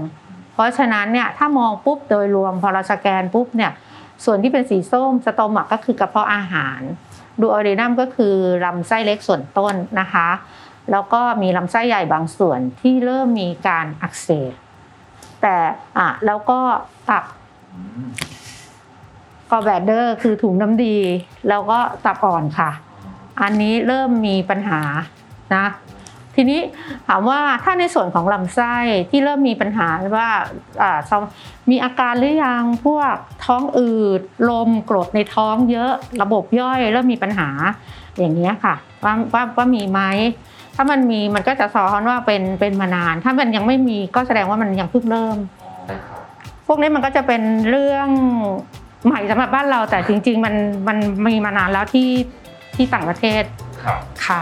[0.53, 3.71] เพราะฉะนั้นเนี่ยถ้ามองปุ๊บโดยรวมพอเราสแกนปุ๊บเนี่ย
[4.25, 6.79] ส่วนที่เป็นสีส้มสโตมักก็คือกระเพาะอาหาร
[7.41, 8.35] ดูออรินัมก็คือ
[8.65, 10.29] ลำไส้เล็กส่วนต้นนะคะ
[10.91, 14.53] แล้วก็มีลำไส้ใหญ่บางส่วนที่เริ่มมีการอักเสบ
[15.41, 15.55] แต่
[15.97, 16.59] อะแล้วก็
[17.09, 17.23] ตับ
[19.51, 20.97] ก็แบดเดอร์คือถุงน้ำดี
[21.49, 22.71] แล้วก็ตับอ่อนค่ะ
[23.41, 24.81] อันนี้เริ่มมีปัญหา
[25.55, 25.65] นะ
[26.35, 26.59] ทีนี้
[27.07, 28.75] ถามว่าถ้าในส่วนของลำไส้
[29.09, 30.29] ที่เริ่มมีปัญหาว่า
[30.81, 30.99] อ่า
[31.69, 33.15] มีอาการหรือยังพวก
[33.45, 37.49] ท้องอืดลมกรดในท้องเยอะระบบย่อยเริ่มมีปัญหา
[38.19, 40.01] อย่างนี้ยค่ะว่าว่าว่ามีไหม
[40.75, 45.37] ถ้ามันมีมันก็จะซ้อนว่าเป็นเป็นมานาน ถ้ามันยังไม่มีก็แสดงว่ามันยังเพิ่งเริ่ม
[46.67, 48.07] พวกนี้มันก็จะเป็นเรื่อง
[49.05, 50.55] ใหม่สำหรับบ้านเราแต่จริง ๆ มัน
[50.87, 52.09] มันมีมานานแล้วที่
[52.75, 53.43] ที่ต่างประเทศ
[53.83, 54.41] ครับค่ะ